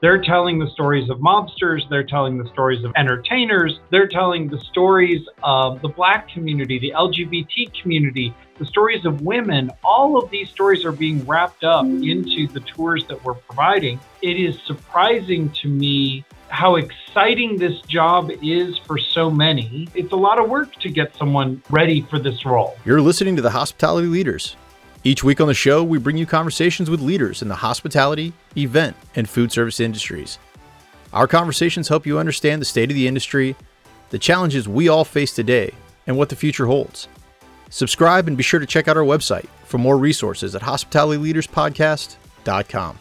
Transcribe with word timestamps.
They're 0.00 0.22
telling 0.22 0.58
the 0.58 0.70
stories 0.70 1.10
of 1.10 1.18
mobsters, 1.18 1.86
they're 1.90 2.04
telling 2.04 2.38
the 2.38 2.48
stories 2.48 2.84
of 2.84 2.92
entertainers, 2.96 3.80
they're 3.90 4.08
telling 4.08 4.48
the 4.48 4.58
stories 4.58 5.26
of 5.42 5.82
the 5.82 5.88
black 5.88 6.30
community, 6.30 6.78
the 6.78 6.92
LGBT 6.96 7.82
community, 7.82 8.34
the 8.58 8.64
stories 8.64 9.04
of 9.04 9.20
women. 9.20 9.70
All 9.84 10.16
of 10.16 10.30
these 10.30 10.48
stories 10.48 10.86
are 10.86 10.92
being 10.92 11.26
wrapped 11.26 11.64
up 11.64 11.84
into 11.84 12.46
the 12.46 12.60
tours 12.60 13.06
that 13.08 13.22
we're 13.22 13.34
providing. 13.34 14.00
It 14.22 14.40
is 14.40 14.58
surprising 14.62 15.50
to 15.50 15.68
me 15.68 16.24
how 16.48 16.76
exciting 16.76 17.58
this 17.58 17.80
job 17.82 18.30
is 18.42 18.78
for 18.78 18.96
so 18.96 19.30
many. 19.30 19.86
It's 19.94 20.12
a 20.12 20.16
lot 20.16 20.42
of 20.42 20.48
work 20.48 20.74
to 20.76 20.88
get 20.88 21.14
someone 21.16 21.62
ready 21.68 22.00
for 22.00 22.18
this 22.18 22.46
role. 22.46 22.74
You're 22.86 23.02
listening 23.02 23.36
to 23.36 23.42
the 23.42 23.50
Hospitality 23.50 24.08
Leaders. 24.08 24.56
Each 25.02 25.24
week 25.24 25.40
on 25.40 25.48
the 25.48 25.54
show, 25.54 25.82
we 25.82 25.98
bring 25.98 26.18
you 26.18 26.26
conversations 26.26 26.90
with 26.90 27.00
leaders 27.00 27.40
in 27.40 27.48
the 27.48 27.54
hospitality, 27.54 28.34
event, 28.54 28.94
and 29.14 29.26
food 29.26 29.50
service 29.50 29.80
industries. 29.80 30.38
Our 31.14 31.26
conversations 31.26 31.88
help 31.88 32.04
you 32.04 32.18
understand 32.18 32.60
the 32.60 32.66
state 32.66 32.90
of 32.90 32.94
the 32.94 33.08
industry, 33.08 33.56
the 34.10 34.18
challenges 34.18 34.68
we 34.68 34.90
all 34.90 35.06
face 35.06 35.32
today, 35.32 35.72
and 36.06 36.18
what 36.18 36.28
the 36.28 36.36
future 36.36 36.66
holds. 36.66 37.08
Subscribe 37.70 38.28
and 38.28 38.36
be 38.36 38.42
sure 38.42 38.60
to 38.60 38.66
check 38.66 38.88
out 38.88 38.98
our 38.98 39.02
website 39.02 39.46
for 39.64 39.78
more 39.78 39.96
resources 39.96 40.54
at 40.54 40.60
hospitalityleaderspodcast.com. 40.62 42.98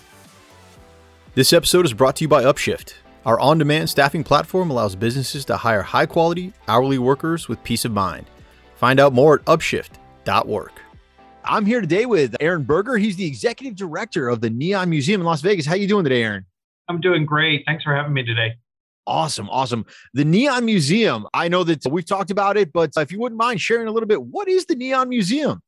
This 1.35 1.51
episode 1.51 1.85
is 1.85 1.93
brought 1.93 2.15
to 2.17 2.23
you 2.23 2.29
by 2.29 2.43
Upshift. 2.43 2.93
Our 3.25 3.41
on 3.41 3.57
demand 3.57 3.89
staffing 3.89 4.23
platform 4.23 4.69
allows 4.69 4.95
businesses 4.95 5.43
to 5.45 5.57
hire 5.57 5.81
high 5.81 6.05
quality, 6.05 6.53
hourly 6.67 6.97
workers 6.97 7.49
with 7.49 7.61
peace 7.65 7.83
of 7.83 7.91
mind. 7.91 8.27
Find 8.75 9.01
out 9.01 9.11
more 9.11 9.35
at 9.35 9.43
upshift.work. 9.45 10.81
I'm 11.45 11.65
here 11.65 11.81
today 11.81 12.05
with 12.05 12.35
Aaron 12.39 12.63
Berger. 12.63 12.97
He's 12.97 13.15
the 13.15 13.25
executive 13.25 13.75
director 13.75 14.29
of 14.29 14.41
the 14.41 14.49
Neon 14.49 14.89
Museum 14.89 15.21
in 15.21 15.25
Las 15.25 15.41
Vegas. 15.41 15.65
How 15.65 15.73
are 15.73 15.77
you 15.77 15.87
doing 15.87 16.03
today, 16.03 16.23
Aaron? 16.23 16.45
I'm 16.87 17.01
doing 17.01 17.25
great. 17.25 17.63
Thanks 17.65 17.83
for 17.83 17.95
having 17.95 18.13
me 18.13 18.23
today. 18.23 18.55
Awesome, 19.07 19.49
awesome. 19.49 19.85
The 20.13 20.25
Neon 20.25 20.65
Museum. 20.65 21.25
I 21.33 21.47
know 21.47 21.63
that 21.63 21.85
we've 21.89 22.05
talked 22.05 22.29
about 22.29 22.57
it, 22.57 22.71
but 22.71 22.91
if 22.97 23.11
you 23.11 23.19
wouldn't 23.19 23.39
mind 23.39 23.61
sharing 23.61 23.87
a 23.87 23.91
little 23.91 24.07
bit, 24.07 24.21
what 24.21 24.47
is 24.47 24.65
the 24.65 24.75
Neon 24.75 25.09
Museum? 25.09 25.61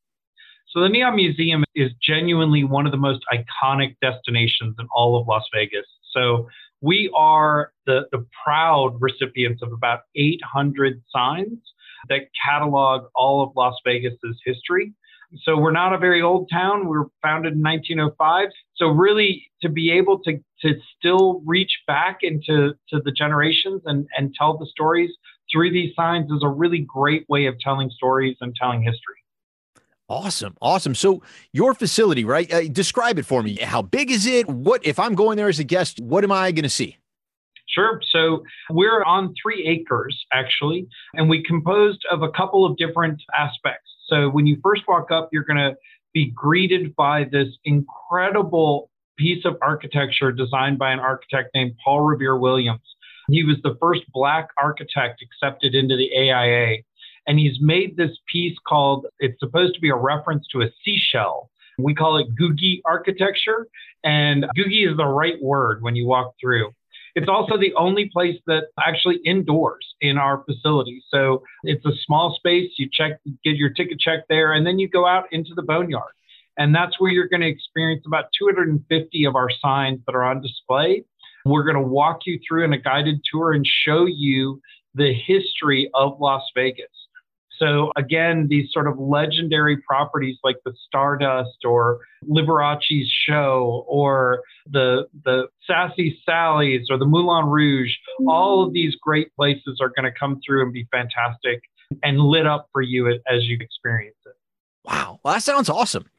So 0.68 0.80
the 0.80 0.88
Neon 0.88 1.16
Museum 1.16 1.64
is 1.74 1.90
genuinely 2.00 2.64
one 2.64 2.86
of 2.86 2.92
the 2.92 2.98
most 2.98 3.24
iconic 3.32 3.96
destinations 4.00 4.76
in 4.78 4.86
all 4.94 5.20
of 5.20 5.26
Las 5.26 5.42
Vegas. 5.52 5.86
So 6.12 6.48
we 6.80 7.10
are 7.14 7.72
the, 7.86 8.06
the 8.10 8.24
proud 8.44 8.96
recipients 9.00 9.62
of 9.62 9.72
about 9.72 10.00
800 10.14 11.02
signs 11.14 11.58
that 12.08 12.22
catalog 12.44 13.06
all 13.14 13.42
of 13.42 13.50
Las 13.56 13.74
Vegas's 13.84 14.40
history. 14.44 14.92
So 15.44 15.56
we're 15.56 15.72
not 15.72 15.92
a 15.92 15.98
very 15.98 16.20
old 16.20 16.48
town. 16.50 16.82
We 16.82 16.96
were 16.96 17.08
founded 17.22 17.54
in 17.54 17.62
1905. 17.62 18.48
So 18.76 18.88
really 18.88 19.50
to 19.62 19.68
be 19.68 19.90
able 19.92 20.18
to, 20.20 20.38
to 20.62 20.74
still 20.98 21.42
reach 21.46 21.72
back 21.86 22.18
into 22.22 22.74
to 22.90 23.00
the 23.04 23.12
generations 23.12 23.82
and, 23.86 24.06
and 24.16 24.34
tell 24.38 24.58
the 24.58 24.66
stories 24.66 25.10
through 25.52 25.72
these 25.72 25.94
signs 25.94 26.30
is 26.30 26.42
a 26.42 26.48
really 26.48 26.80
great 26.80 27.24
way 27.28 27.46
of 27.46 27.58
telling 27.60 27.90
stories 27.90 28.36
and 28.40 28.54
telling 28.54 28.82
history. 28.82 29.16
Awesome. 30.08 30.56
Awesome. 30.60 30.94
So 30.94 31.22
your 31.52 31.74
facility, 31.74 32.24
right? 32.24 32.52
Uh, 32.52 32.68
describe 32.68 33.18
it 33.18 33.24
for 33.24 33.42
me. 33.42 33.56
How 33.56 33.82
big 33.82 34.10
is 34.10 34.26
it? 34.26 34.48
What 34.48 34.84
if 34.84 34.98
I'm 34.98 35.14
going 35.14 35.36
there 35.36 35.48
as 35.48 35.58
a 35.58 35.64
guest, 35.64 36.00
what 36.00 36.24
am 36.24 36.32
I 36.32 36.52
going 36.52 36.64
to 36.64 36.68
see? 36.68 36.98
Sure. 37.68 38.00
So 38.10 38.42
we're 38.68 39.02
on 39.04 39.34
three 39.42 39.66
acres, 39.66 40.26
actually, 40.32 40.86
and 41.14 41.30
we 41.30 41.42
composed 41.42 42.04
of 42.10 42.22
a 42.22 42.30
couple 42.30 42.66
of 42.66 42.76
different 42.76 43.22
aspects. 43.38 43.88
So 44.06 44.28
when 44.28 44.46
you 44.46 44.58
first 44.62 44.82
walk 44.88 45.10
up, 45.10 45.28
you're 45.32 45.44
going 45.44 45.58
to 45.58 45.76
be 46.12 46.30
greeted 46.30 46.94
by 46.96 47.24
this 47.24 47.48
incredible 47.64 48.90
piece 49.16 49.44
of 49.44 49.56
architecture 49.62 50.32
designed 50.32 50.78
by 50.78 50.92
an 50.92 50.98
architect 50.98 51.50
named 51.54 51.74
Paul 51.82 52.00
Revere 52.00 52.36
Williams. 52.36 52.96
He 53.30 53.44
was 53.44 53.56
the 53.62 53.76
first 53.80 54.02
Black 54.12 54.48
architect 54.60 55.22
accepted 55.22 55.74
into 55.74 55.96
the 55.96 56.10
AIA. 56.16 56.78
And 57.26 57.38
he's 57.38 57.58
made 57.60 57.96
this 57.96 58.18
piece 58.30 58.56
called, 58.66 59.06
it's 59.20 59.38
supposed 59.38 59.74
to 59.74 59.80
be 59.80 59.90
a 59.90 59.96
reference 59.96 60.46
to 60.52 60.62
a 60.62 60.70
seashell. 60.84 61.50
We 61.78 61.94
call 61.94 62.18
it 62.18 62.26
Googie 62.34 62.80
architecture. 62.84 63.68
And 64.04 64.44
Googie 64.58 64.90
is 64.90 64.96
the 64.96 65.06
right 65.06 65.40
word 65.40 65.82
when 65.82 65.94
you 65.94 66.06
walk 66.06 66.34
through. 66.40 66.72
It's 67.14 67.28
also 67.28 67.58
the 67.58 67.74
only 67.74 68.10
place 68.12 68.36
that 68.46 68.68
actually 68.84 69.16
indoors 69.24 69.86
in 70.00 70.16
our 70.16 70.42
facility. 70.44 71.02
So 71.10 71.42
it's 71.64 71.84
a 71.84 71.92
small 72.06 72.34
space. 72.36 72.70
You 72.78 72.88
check, 72.90 73.20
get 73.44 73.56
your 73.56 73.70
ticket 73.70 74.00
check 74.00 74.20
there, 74.28 74.52
and 74.52 74.66
then 74.66 74.78
you 74.78 74.88
go 74.88 75.06
out 75.06 75.24
into 75.30 75.50
the 75.54 75.62
boneyard. 75.62 76.12
And 76.58 76.74
that's 76.74 77.00
where 77.00 77.10
you're 77.10 77.28
going 77.28 77.40
to 77.40 77.48
experience 77.48 78.04
about 78.06 78.26
250 78.38 79.24
of 79.24 79.36
our 79.36 79.48
signs 79.62 80.00
that 80.06 80.14
are 80.14 80.24
on 80.24 80.40
display. 80.42 81.04
We're 81.44 81.64
going 81.64 81.76
to 81.76 81.82
walk 81.82 82.20
you 82.24 82.38
through 82.46 82.64
in 82.64 82.72
a 82.72 82.78
guided 82.78 83.20
tour 83.30 83.52
and 83.52 83.66
show 83.66 84.06
you 84.06 84.60
the 84.94 85.12
history 85.26 85.90
of 85.94 86.20
Las 86.20 86.42
Vegas. 86.54 86.86
So 87.62 87.92
again, 87.96 88.48
these 88.50 88.70
sort 88.72 88.88
of 88.88 88.98
legendary 88.98 89.76
properties 89.76 90.36
like 90.42 90.56
the 90.64 90.72
Stardust 90.86 91.64
or 91.64 92.00
Liberace's 92.22 93.08
show 93.28 93.84
or 93.86 94.42
the 94.68 95.06
the 95.24 95.46
Sassy 95.64 96.18
Sally's 96.26 96.88
or 96.90 96.98
the 96.98 97.06
Moulin 97.06 97.46
Rouge, 97.46 97.92
all 98.26 98.66
of 98.66 98.72
these 98.72 98.96
great 99.00 99.32
places 99.36 99.78
are 99.80 99.90
going 99.90 100.12
to 100.12 100.18
come 100.18 100.40
through 100.44 100.64
and 100.64 100.72
be 100.72 100.88
fantastic 100.90 101.60
and 102.02 102.18
lit 102.18 102.48
up 102.48 102.66
for 102.72 102.82
you 102.82 103.06
as 103.08 103.44
you 103.44 103.58
experience 103.60 104.16
it. 104.26 104.32
Wow, 104.84 105.20
well, 105.22 105.34
that 105.34 105.44
sounds 105.44 105.68
awesome. 105.68 106.10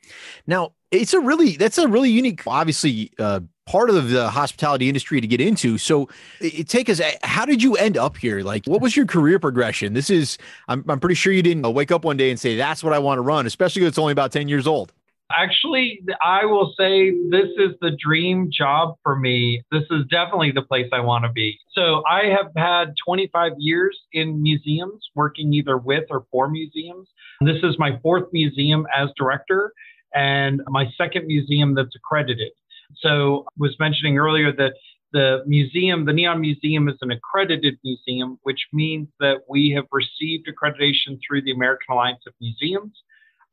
Now, 0.48 0.72
it's 0.92 1.14
a 1.14 1.20
really 1.20 1.58
that's 1.58 1.78
a 1.78 1.90
really 1.90 2.12
unique, 2.12 2.48
obviously, 2.48 3.12
uh, 3.20 3.42
part 3.66 3.90
of 3.90 4.10
the 4.10 4.30
hospitality 4.30 4.88
industry 4.88 5.22
to 5.22 5.28
get 5.28 5.42
into. 5.42 5.78
So, 5.78 6.10
it, 6.40 6.68
take 6.68 6.90
us. 6.90 7.02
How 7.24 7.46
did 7.46 7.64
you 7.64 7.76
end 7.76 7.98
up 7.98 8.18
here? 8.18 8.42
Like, 8.42 8.66
what 8.66 8.82
was 8.82 8.96
your 8.96 9.06
career 9.06 9.40
progression? 9.40 9.94
This 9.94 10.10
is, 10.10 10.38
I'm, 10.68 10.84
I'm 10.88 11.00
pretty 11.00 11.16
sure 11.16 11.34
you 11.34 11.44
didn't 11.44 11.66
uh, 11.66 11.70
wake 11.70 11.92
up 11.92 12.04
one 12.04 12.18
day 12.18 12.30
and 12.30 12.40
say 12.40 12.58
that's 12.58 12.84
what 12.84 12.94
I 12.94 13.00
want 13.00 13.18
to 13.18 13.22
run, 13.22 13.46
especially 13.46 13.84
if 13.84 13.90
it's 13.90 13.98
only 13.98 14.12
about 14.12 14.32
ten 14.32 14.48
years 14.48 14.68
old. 14.68 14.92
Actually, 15.32 16.02
I 16.24 16.46
will 16.46 16.74
say 16.78 17.12
this 17.30 17.50
is 17.58 17.72
the 17.82 17.92
dream 17.98 18.52
job 18.52 18.98
for 19.02 19.16
me. 19.16 19.64
This 19.72 19.84
is 19.90 20.06
definitely 20.12 20.52
the 20.52 20.62
place 20.62 20.88
I 20.94 21.00
want 21.00 21.24
to 21.24 21.32
be. 21.32 21.58
So, 21.72 22.04
I 22.06 22.26
have 22.26 22.52
had 22.56 22.94
25 23.06 23.54
years 23.58 23.98
in 24.12 24.42
museums, 24.44 25.02
working 25.16 25.54
either 25.54 25.78
with 25.78 26.06
or 26.10 26.26
for 26.32 26.50
museums. 26.50 27.08
This 27.42 27.58
is 27.64 27.80
my 27.80 27.98
fourth 28.04 28.28
museum 28.32 28.86
as 28.96 29.10
director 29.18 29.74
and 30.14 30.62
my 30.68 30.86
second 30.98 31.26
museum 31.26 31.74
that's 31.76 31.96
accredited. 31.96 32.52
So, 33.00 33.46
I 33.48 33.54
was 33.58 33.76
mentioning 33.80 34.18
earlier 34.18 34.52
that 34.54 34.74
the 35.14 35.44
museum, 35.46 36.06
the 36.06 36.14
Neon 36.14 36.42
Museum, 36.42 36.90
is 36.90 36.98
an 37.02 37.12
accredited 37.12 37.78
museum, 37.84 38.40
which 38.44 38.60
means 38.74 39.08
that 39.20 39.42
we 39.48 39.72
have 39.76 39.86
received 39.92 40.50
accreditation 40.50 41.20
through 41.26 41.44
the 41.44 41.52
American 41.52 41.86
Alliance 41.92 42.24
of 42.28 42.34
Museums. 42.42 42.92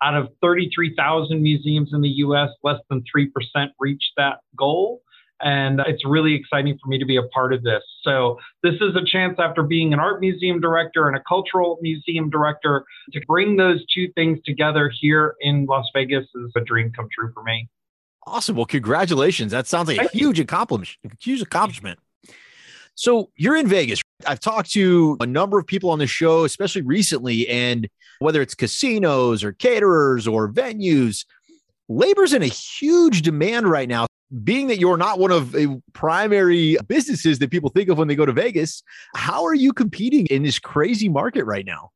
Out 0.02 0.16
of 0.16 0.28
33,000 0.40 1.42
museums 1.42 1.90
in 1.92 2.00
the 2.00 2.08
US, 2.08 2.48
less 2.64 2.80
than 2.88 3.04
3% 3.14 3.68
reach 3.78 4.02
that 4.16 4.38
goal. 4.56 5.02
And 5.42 5.80
it's 5.86 6.04
really 6.06 6.34
exciting 6.34 6.78
for 6.82 6.88
me 6.88 6.98
to 6.98 7.04
be 7.04 7.16
a 7.16 7.22
part 7.24 7.52
of 7.52 7.62
this. 7.62 7.82
So, 8.02 8.38
this 8.62 8.74
is 8.74 8.96
a 8.96 9.04
chance 9.04 9.36
after 9.38 9.62
being 9.62 9.92
an 9.92 10.00
art 10.00 10.20
museum 10.20 10.60
director 10.60 11.08
and 11.08 11.16
a 11.16 11.22
cultural 11.28 11.78
museum 11.82 12.30
director 12.30 12.84
to 13.12 13.20
bring 13.26 13.56
those 13.56 13.84
two 13.94 14.08
things 14.14 14.38
together 14.44 14.90
here 15.00 15.34
in 15.40 15.66
Las 15.66 15.86
Vegas 15.94 16.24
is 16.34 16.52
a 16.56 16.60
dream 16.60 16.90
come 16.94 17.08
true 17.14 17.30
for 17.34 17.42
me. 17.42 17.68
Awesome. 18.26 18.56
Well, 18.56 18.66
congratulations. 18.66 19.52
That 19.52 19.66
sounds 19.66 19.88
like 19.88 19.98
a 19.98 20.08
huge 20.08 20.38
accomplishment. 20.38 21.14
Huge 21.20 21.40
accomplishment. 21.42 21.98
So 22.94 23.30
you're 23.34 23.56
in 23.56 23.66
Vegas. 23.66 24.02
I've 24.26 24.40
talked 24.40 24.72
to 24.72 25.16
a 25.20 25.26
number 25.26 25.58
of 25.58 25.66
people 25.66 25.90
on 25.90 25.98
the 25.98 26.06
show, 26.06 26.44
especially 26.44 26.82
recently, 26.82 27.48
and 27.48 27.88
whether 28.18 28.42
it's 28.42 28.54
casinos 28.54 29.42
or 29.42 29.52
caterers 29.52 30.28
or 30.28 30.52
venues, 30.52 31.24
labor's 31.88 32.34
in 32.34 32.42
a 32.42 32.46
huge 32.46 33.22
demand 33.22 33.68
right 33.68 33.88
now. 33.88 34.06
Being 34.44 34.68
that 34.68 34.78
you're 34.78 34.96
not 34.96 35.18
one 35.18 35.32
of 35.32 35.52
the 35.52 35.82
primary 35.92 36.76
businesses 36.86 37.40
that 37.40 37.50
people 37.50 37.70
think 37.70 37.88
of 37.88 37.98
when 37.98 38.06
they 38.06 38.14
go 38.14 38.24
to 38.26 38.32
Vegas, 38.32 38.82
how 39.16 39.44
are 39.44 39.54
you 39.54 39.72
competing 39.72 40.26
in 40.26 40.44
this 40.44 40.60
crazy 40.60 41.08
market 41.08 41.44
right 41.44 41.66
now? 41.66 41.90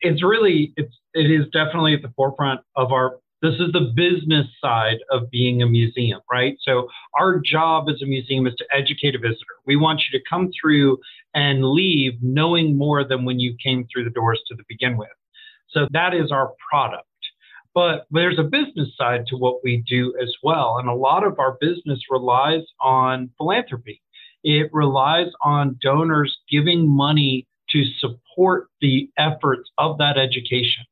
It's 0.00 0.22
really 0.22 0.72
it's 0.76 0.94
it 1.14 1.30
is 1.30 1.46
definitely 1.52 1.94
at 1.94 2.02
the 2.02 2.12
forefront 2.14 2.60
of 2.76 2.92
our 2.92 3.18
this 3.44 3.60
is 3.60 3.72
the 3.72 3.92
business 3.94 4.46
side 4.58 4.96
of 5.10 5.30
being 5.30 5.60
a 5.60 5.66
museum, 5.66 6.20
right? 6.32 6.56
So 6.62 6.88
our 7.20 7.38
job 7.38 7.90
as 7.90 8.00
a 8.00 8.06
museum 8.06 8.46
is 8.46 8.54
to 8.54 8.64
educate 8.74 9.14
a 9.14 9.18
visitor. 9.18 9.56
We 9.66 9.76
want 9.76 10.00
you 10.00 10.18
to 10.18 10.24
come 10.28 10.50
through 10.58 10.98
and 11.34 11.62
leave 11.62 12.14
knowing 12.22 12.78
more 12.78 13.06
than 13.06 13.26
when 13.26 13.38
you 13.38 13.54
came 13.62 13.86
through 13.92 14.04
the 14.04 14.10
doors 14.10 14.40
to 14.48 14.54
the 14.54 14.62
begin 14.66 14.96
with. 14.96 15.10
So 15.68 15.86
that 15.92 16.14
is 16.14 16.32
our 16.32 16.52
product. 16.70 17.04
But 17.74 18.06
there's 18.10 18.38
a 18.38 18.44
business 18.44 18.88
side 18.96 19.26
to 19.26 19.36
what 19.36 19.62
we 19.62 19.84
do 19.86 20.14
as 20.22 20.32
well. 20.42 20.78
And 20.78 20.88
a 20.88 20.94
lot 20.94 21.22
of 21.22 21.38
our 21.38 21.58
business 21.60 22.00
relies 22.08 22.62
on 22.80 23.28
philanthropy. 23.36 24.00
It 24.42 24.70
relies 24.72 25.28
on 25.42 25.78
donors 25.82 26.34
giving 26.50 26.88
money 26.88 27.46
to 27.70 27.84
support 27.98 28.68
the 28.80 29.10
efforts 29.18 29.70
of 29.76 29.98
that 29.98 30.16
education. 30.16 30.84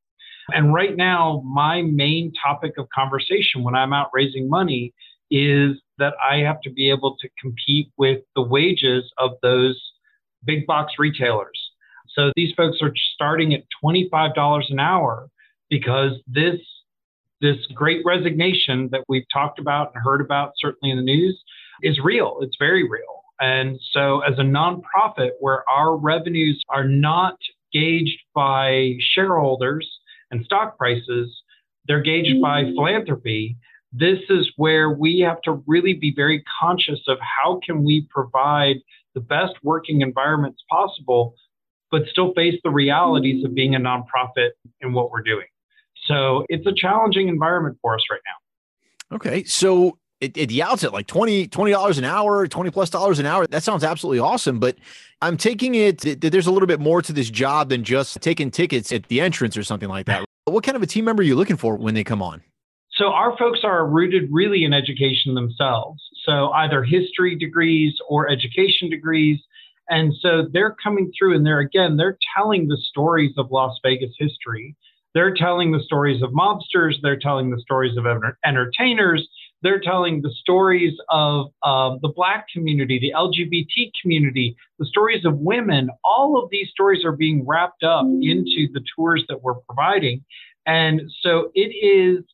And 0.54 0.74
right 0.74 0.96
now, 0.96 1.42
my 1.44 1.82
main 1.82 2.32
topic 2.42 2.72
of 2.78 2.88
conversation 2.94 3.62
when 3.62 3.74
I'm 3.74 3.92
out 3.92 4.10
raising 4.12 4.48
money 4.48 4.92
is 5.30 5.76
that 5.98 6.14
I 6.22 6.38
have 6.38 6.60
to 6.62 6.70
be 6.70 6.90
able 6.90 7.16
to 7.20 7.28
compete 7.40 7.90
with 7.96 8.20
the 8.36 8.42
wages 8.42 9.10
of 9.18 9.32
those 9.42 9.80
big 10.44 10.66
box 10.66 10.94
retailers. 10.98 11.58
So 12.14 12.30
these 12.36 12.52
folks 12.56 12.78
are 12.82 12.92
starting 13.14 13.54
at 13.54 13.62
$25 13.82 14.70
an 14.70 14.80
hour 14.80 15.28
because 15.70 16.12
this 16.26 16.60
this 17.40 17.56
great 17.74 18.04
resignation 18.06 18.88
that 18.92 19.02
we've 19.08 19.24
talked 19.32 19.58
about 19.58 19.90
and 19.92 20.04
heard 20.04 20.20
about 20.20 20.52
certainly 20.60 20.92
in 20.92 20.96
the 20.96 21.02
news 21.02 21.42
is 21.82 21.98
real. 21.98 22.38
It's 22.40 22.56
very 22.56 22.88
real. 22.88 23.22
And 23.40 23.80
so 23.90 24.20
as 24.20 24.38
a 24.38 24.42
nonprofit 24.42 25.30
where 25.40 25.68
our 25.68 25.96
revenues 25.96 26.62
are 26.68 26.86
not 26.86 27.36
gauged 27.72 28.20
by 28.32 28.92
shareholders 29.00 29.90
and 30.32 30.44
stock 30.44 30.76
prices, 30.76 31.42
they're 31.86 32.02
gauged 32.02 32.40
by 32.40 32.62
mm-hmm. 32.62 32.74
philanthropy. 32.74 33.56
This 33.92 34.18
is 34.30 34.50
where 34.56 34.90
we 34.90 35.20
have 35.20 35.40
to 35.42 35.62
really 35.66 35.94
be 35.94 36.12
very 36.14 36.42
conscious 36.60 37.00
of 37.06 37.18
how 37.20 37.60
can 37.64 37.84
we 37.84 38.06
provide 38.10 38.76
the 39.14 39.20
best 39.20 39.54
working 39.62 40.00
environments 40.00 40.62
possible, 40.70 41.34
but 41.90 42.02
still 42.10 42.32
face 42.32 42.58
the 42.64 42.70
realities 42.70 43.44
of 43.44 43.54
being 43.54 43.74
a 43.74 43.78
nonprofit 43.78 44.50
in 44.80 44.94
what 44.94 45.10
we're 45.10 45.22
doing. 45.22 45.46
So 46.06 46.44
it's 46.48 46.66
a 46.66 46.72
challenging 46.74 47.28
environment 47.28 47.78
for 47.82 47.94
us 47.94 48.00
right 48.10 48.20
now. 48.26 49.16
Okay. 49.16 49.44
So 49.44 49.98
at, 50.22 50.38
at 50.38 50.48
the 50.48 50.62
outset, 50.62 50.92
like 50.92 51.06
20 51.06 51.48
dollars 51.48 51.98
an 51.98 52.04
hour, 52.04 52.46
20 52.46 52.70
plus 52.70 52.90
dollars 52.90 53.18
an 53.18 53.26
hour. 53.26 53.46
That 53.46 53.62
sounds 53.62 53.84
absolutely 53.84 54.20
awesome. 54.20 54.60
But 54.60 54.76
I'm 55.20 55.36
taking 55.36 55.74
it 55.74 55.98
that 56.00 56.20
there's 56.20 56.46
a 56.46 56.52
little 56.52 56.66
bit 56.66 56.80
more 56.80 57.02
to 57.02 57.12
this 57.12 57.28
job 57.28 57.68
than 57.68 57.84
just 57.84 58.20
taking 58.22 58.50
tickets 58.50 58.92
at 58.92 59.08
the 59.08 59.20
entrance 59.20 59.56
or 59.56 59.64
something 59.64 59.88
like 59.88 60.06
that. 60.06 60.24
What 60.44 60.64
kind 60.64 60.74
of 60.74 60.82
a 60.82 60.86
team 60.86 61.04
member 61.04 61.22
are 61.22 61.24
you 61.24 61.36
looking 61.36 61.56
for 61.56 61.76
when 61.76 61.94
they 61.94 62.02
come 62.02 62.20
on? 62.20 62.42
So 62.94 63.12
our 63.12 63.36
folks 63.38 63.60
are 63.62 63.86
rooted 63.86 64.28
really 64.32 64.64
in 64.64 64.72
education 64.72 65.34
themselves. 65.34 66.02
So 66.26 66.50
either 66.50 66.82
history 66.82 67.36
degrees 67.36 67.94
or 68.08 68.28
education 68.28 68.90
degrees. 68.90 69.38
And 69.88 70.12
so 70.20 70.48
they're 70.52 70.74
coming 70.82 71.12
through 71.16 71.36
and 71.36 71.46
they're 71.46 71.60
again, 71.60 71.96
they're 71.96 72.18
telling 72.36 72.66
the 72.66 72.76
stories 72.76 73.32
of 73.38 73.52
Las 73.52 73.78
Vegas 73.84 74.10
history. 74.18 74.76
They're 75.14 75.34
telling 75.34 75.70
the 75.70 75.80
stories 75.84 76.22
of 76.22 76.30
mobsters. 76.30 76.94
They're 77.02 77.18
telling 77.18 77.50
the 77.50 77.60
stories 77.60 77.96
of 77.96 78.04
entertainers. 78.44 79.28
They're 79.62 79.80
telling 79.80 80.22
the 80.22 80.32
stories 80.40 80.94
of 81.08 81.46
uh, 81.62 81.96
the 82.02 82.12
Black 82.14 82.46
community, 82.52 82.98
the 82.98 83.12
LGBT 83.16 83.90
community, 84.00 84.56
the 84.78 84.86
stories 84.86 85.24
of 85.24 85.38
women. 85.38 85.88
All 86.04 86.42
of 86.42 86.50
these 86.50 86.68
stories 86.70 87.04
are 87.04 87.12
being 87.12 87.46
wrapped 87.46 87.84
up 87.84 88.04
into 88.04 88.68
the 88.72 88.82
tours 88.96 89.24
that 89.28 89.42
we're 89.42 89.60
providing. 89.68 90.24
And 90.66 91.02
so 91.22 91.50
it 91.54 91.74
is 91.74 92.24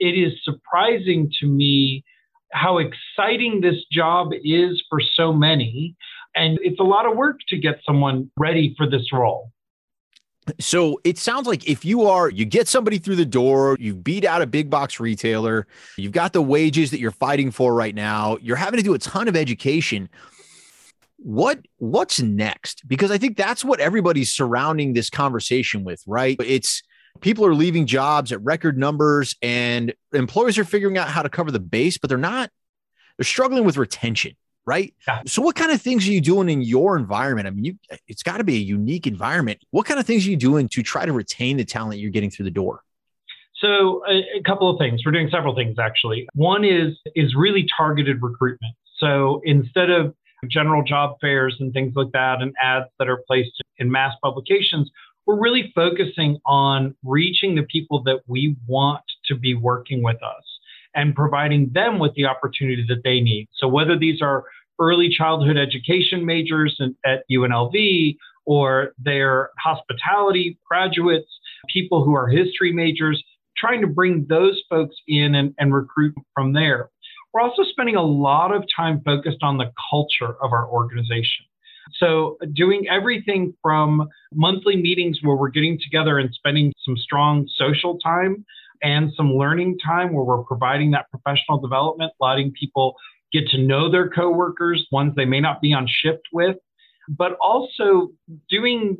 it 0.00 0.14
is 0.14 0.32
surprising 0.44 1.30
to 1.40 1.46
me 1.46 2.04
how 2.52 2.78
exciting 2.78 3.60
this 3.60 3.84
job 3.90 4.28
is 4.44 4.82
for 4.88 5.00
so 5.00 5.32
many. 5.32 5.94
And 6.34 6.58
it's 6.62 6.80
a 6.80 6.84
lot 6.84 7.06
of 7.06 7.16
work 7.16 7.38
to 7.48 7.58
get 7.58 7.80
someone 7.84 8.30
ready 8.38 8.74
for 8.76 8.88
this 8.88 9.12
role. 9.12 9.50
So 10.58 11.00
it 11.04 11.18
sounds 11.18 11.46
like 11.46 11.68
if 11.68 11.84
you 11.84 12.06
are, 12.06 12.30
you 12.30 12.44
get 12.44 12.68
somebody 12.68 12.98
through 12.98 13.16
the 13.16 13.26
door, 13.26 13.76
you 13.80 13.94
beat 13.94 14.24
out 14.24 14.42
a 14.42 14.46
big 14.46 14.70
box 14.70 15.00
retailer, 15.00 15.66
you've 15.96 16.12
got 16.12 16.32
the 16.32 16.42
wages 16.42 16.90
that 16.90 17.00
you're 17.00 17.10
fighting 17.10 17.50
for 17.50 17.74
right 17.74 17.94
now, 17.94 18.38
you're 18.40 18.56
having 18.56 18.78
to 18.78 18.84
do 18.84 18.94
a 18.94 18.98
ton 18.98 19.28
of 19.28 19.36
education. 19.36 20.08
What 21.16 21.60
what's 21.78 22.20
next? 22.20 22.86
Because 22.86 23.10
I 23.10 23.18
think 23.18 23.36
that's 23.36 23.64
what 23.64 23.80
everybody's 23.80 24.34
surrounding 24.34 24.92
this 24.92 25.10
conversation 25.10 25.84
with, 25.84 26.02
right? 26.06 26.36
It's 26.44 26.82
people 27.20 27.44
are 27.44 27.54
leaving 27.54 27.86
jobs 27.86 28.32
at 28.32 28.42
record 28.42 28.78
numbers 28.78 29.34
and 29.42 29.92
employers 30.12 30.58
are 30.58 30.64
figuring 30.64 30.96
out 30.98 31.08
how 31.08 31.22
to 31.22 31.28
cover 31.28 31.50
the 31.50 31.60
base, 31.60 31.98
but 31.98 32.08
they're 32.08 32.18
not, 32.18 32.50
they're 33.16 33.24
struggling 33.24 33.64
with 33.64 33.76
retention, 33.76 34.36
right? 34.68 34.92
Yeah. 35.06 35.22
So 35.26 35.40
what 35.40 35.56
kind 35.56 35.72
of 35.72 35.80
things 35.80 36.06
are 36.06 36.12
you 36.12 36.20
doing 36.20 36.50
in 36.50 36.60
your 36.60 36.98
environment? 36.98 37.48
I 37.48 37.50
mean, 37.50 37.64
you, 37.64 37.78
it's 38.06 38.22
got 38.22 38.36
to 38.36 38.44
be 38.44 38.56
a 38.56 38.60
unique 38.60 39.06
environment. 39.06 39.60
What 39.70 39.86
kind 39.86 39.98
of 39.98 40.06
things 40.06 40.26
are 40.26 40.30
you 40.30 40.36
doing 40.36 40.68
to 40.68 40.82
try 40.82 41.06
to 41.06 41.12
retain 41.12 41.56
the 41.56 41.64
talent 41.64 42.00
you're 42.00 42.10
getting 42.10 42.30
through 42.30 42.44
the 42.44 42.50
door? 42.50 42.82
So 43.54 44.02
a, 44.06 44.38
a 44.38 44.42
couple 44.44 44.70
of 44.70 44.78
things. 44.78 45.00
We're 45.04 45.12
doing 45.12 45.30
several 45.32 45.54
things 45.54 45.76
actually. 45.80 46.28
One 46.34 46.64
is 46.64 46.96
is 47.16 47.34
really 47.34 47.66
targeted 47.76 48.22
recruitment. 48.22 48.74
So 48.98 49.40
instead 49.44 49.90
of 49.90 50.14
general 50.48 50.84
job 50.84 51.16
fairs 51.20 51.56
and 51.58 51.72
things 51.72 51.94
like 51.96 52.12
that 52.12 52.42
and 52.42 52.54
ads 52.62 52.86
that 52.98 53.08
are 53.08 53.22
placed 53.26 53.50
in 53.78 53.90
mass 53.90 54.14
publications, 54.22 54.90
we're 55.26 55.40
really 55.40 55.72
focusing 55.74 56.38
on 56.44 56.94
reaching 57.02 57.54
the 57.54 57.62
people 57.64 58.02
that 58.04 58.20
we 58.26 58.54
want 58.66 59.02
to 59.26 59.34
be 59.34 59.54
working 59.54 60.02
with 60.02 60.22
us 60.22 60.44
and 60.94 61.14
providing 61.14 61.70
them 61.72 61.98
with 61.98 62.14
the 62.14 62.26
opportunity 62.26 62.84
that 62.88 63.02
they 63.04 63.20
need. 63.20 63.48
So 63.54 63.68
whether 63.68 63.96
these 63.96 64.22
are 64.22 64.44
early 64.80 65.08
childhood 65.08 65.56
education 65.56 66.24
majors 66.24 66.80
at 67.04 67.24
UNLV 67.30 68.16
or 68.46 68.94
they're 68.98 69.50
hospitality 69.62 70.58
graduates, 70.66 71.28
people 71.72 72.04
who 72.04 72.14
are 72.14 72.28
history 72.28 72.72
majors, 72.72 73.22
trying 73.56 73.80
to 73.80 73.86
bring 73.86 74.24
those 74.28 74.60
folks 74.70 74.96
in 75.06 75.34
and, 75.34 75.54
and 75.58 75.74
recruit 75.74 76.14
from 76.34 76.52
there. 76.52 76.88
We're 77.32 77.42
also 77.42 77.62
spending 77.64 77.96
a 77.96 78.02
lot 78.02 78.54
of 78.54 78.64
time 78.74 79.02
focused 79.04 79.42
on 79.42 79.58
the 79.58 79.70
culture 79.90 80.34
of 80.42 80.52
our 80.52 80.66
organization. 80.68 81.44
So, 81.98 82.36
doing 82.54 82.86
everything 82.90 83.54
from 83.62 84.08
monthly 84.34 84.76
meetings 84.76 85.18
where 85.22 85.36
we're 85.36 85.48
getting 85.48 85.78
together 85.78 86.18
and 86.18 86.32
spending 86.34 86.72
some 86.84 86.96
strong 86.96 87.48
social 87.56 87.98
time 87.98 88.44
and 88.82 89.10
some 89.16 89.34
learning 89.34 89.78
time 89.84 90.12
where 90.12 90.24
we're 90.24 90.44
providing 90.44 90.90
that 90.92 91.06
professional 91.10 91.58
development, 91.58 92.12
letting 92.20 92.52
people 92.52 92.94
get 93.32 93.48
to 93.48 93.58
know 93.58 93.90
their 93.90 94.08
coworkers, 94.08 94.86
ones 94.90 95.14
they 95.16 95.24
may 95.24 95.40
not 95.40 95.60
be 95.60 95.72
on 95.72 95.86
shift 95.88 96.22
with, 96.32 96.56
but 97.08 97.32
also 97.40 98.10
doing 98.48 98.98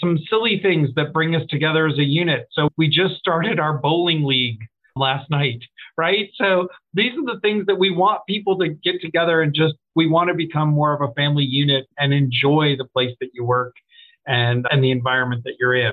some 0.00 0.18
silly 0.30 0.60
things 0.62 0.88
that 0.96 1.12
bring 1.12 1.34
us 1.34 1.42
together 1.48 1.86
as 1.86 1.98
a 1.98 2.04
unit. 2.04 2.46
So, 2.52 2.68
we 2.76 2.88
just 2.88 3.16
started 3.16 3.58
our 3.58 3.78
bowling 3.78 4.24
league 4.24 4.60
last 4.96 5.28
night, 5.30 5.60
right? 5.96 6.30
So 6.36 6.68
these 6.92 7.12
are 7.18 7.34
the 7.34 7.40
things 7.40 7.66
that 7.66 7.76
we 7.76 7.90
want 7.90 8.20
people 8.28 8.58
to 8.58 8.68
get 8.68 9.00
together 9.00 9.42
and 9.42 9.54
just 9.54 9.74
we 9.94 10.06
want 10.06 10.28
to 10.28 10.34
become 10.34 10.68
more 10.68 10.94
of 10.94 11.08
a 11.08 11.12
family 11.14 11.44
unit 11.44 11.86
and 11.98 12.12
enjoy 12.12 12.76
the 12.78 12.84
place 12.84 13.14
that 13.20 13.30
you 13.34 13.44
work 13.44 13.74
and 14.26 14.66
and 14.70 14.82
the 14.82 14.90
environment 14.90 15.44
that 15.44 15.54
you're 15.58 15.74
in. 15.74 15.92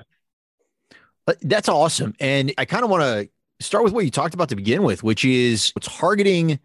Uh, 1.27 1.33
that's 1.41 1.69
awesome. 1.69 2.13
And 2.19 2.53
I 2.57 2.65
kind 2.65 2.83
of 2.83 2.89
want 2.89 3.03
to 3.03 3.29
start 3.63 3.83
with 3.83 3.93
what 3.93 4.05
you 4.05 4.11
talked 4.11 4.33
about 4.33 4.49
to 4.49 4.55
begin 4.55 4.83
with, 4.83 5.03
which 5.03 5.23
is 5.25 5.71
targeting 5.81 6.59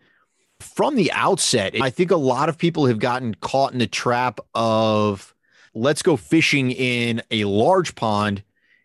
from 0.60 0.96
the 0.96 1.12
outset. 1.12 1.74
I 1.80 1.90
think 1.90 2.10
a 2.10 2.16
lot 2.16 2.48
of 2.48 2.58
people 2.58 2.86
have 2.86 2.98
gotten 2.98 3.34
caught 3.34 3.72
in 3.72 3.78
the 3.78 3.86
trap 3.86 4.40
of 4.54 5.34
let's 5.74 6.02
go 6.02 6.16
fishing 6.16 6.70
in 6.70 7.22
a 7.30 7.44
large 7.44 7.94
pond 7.94 8.42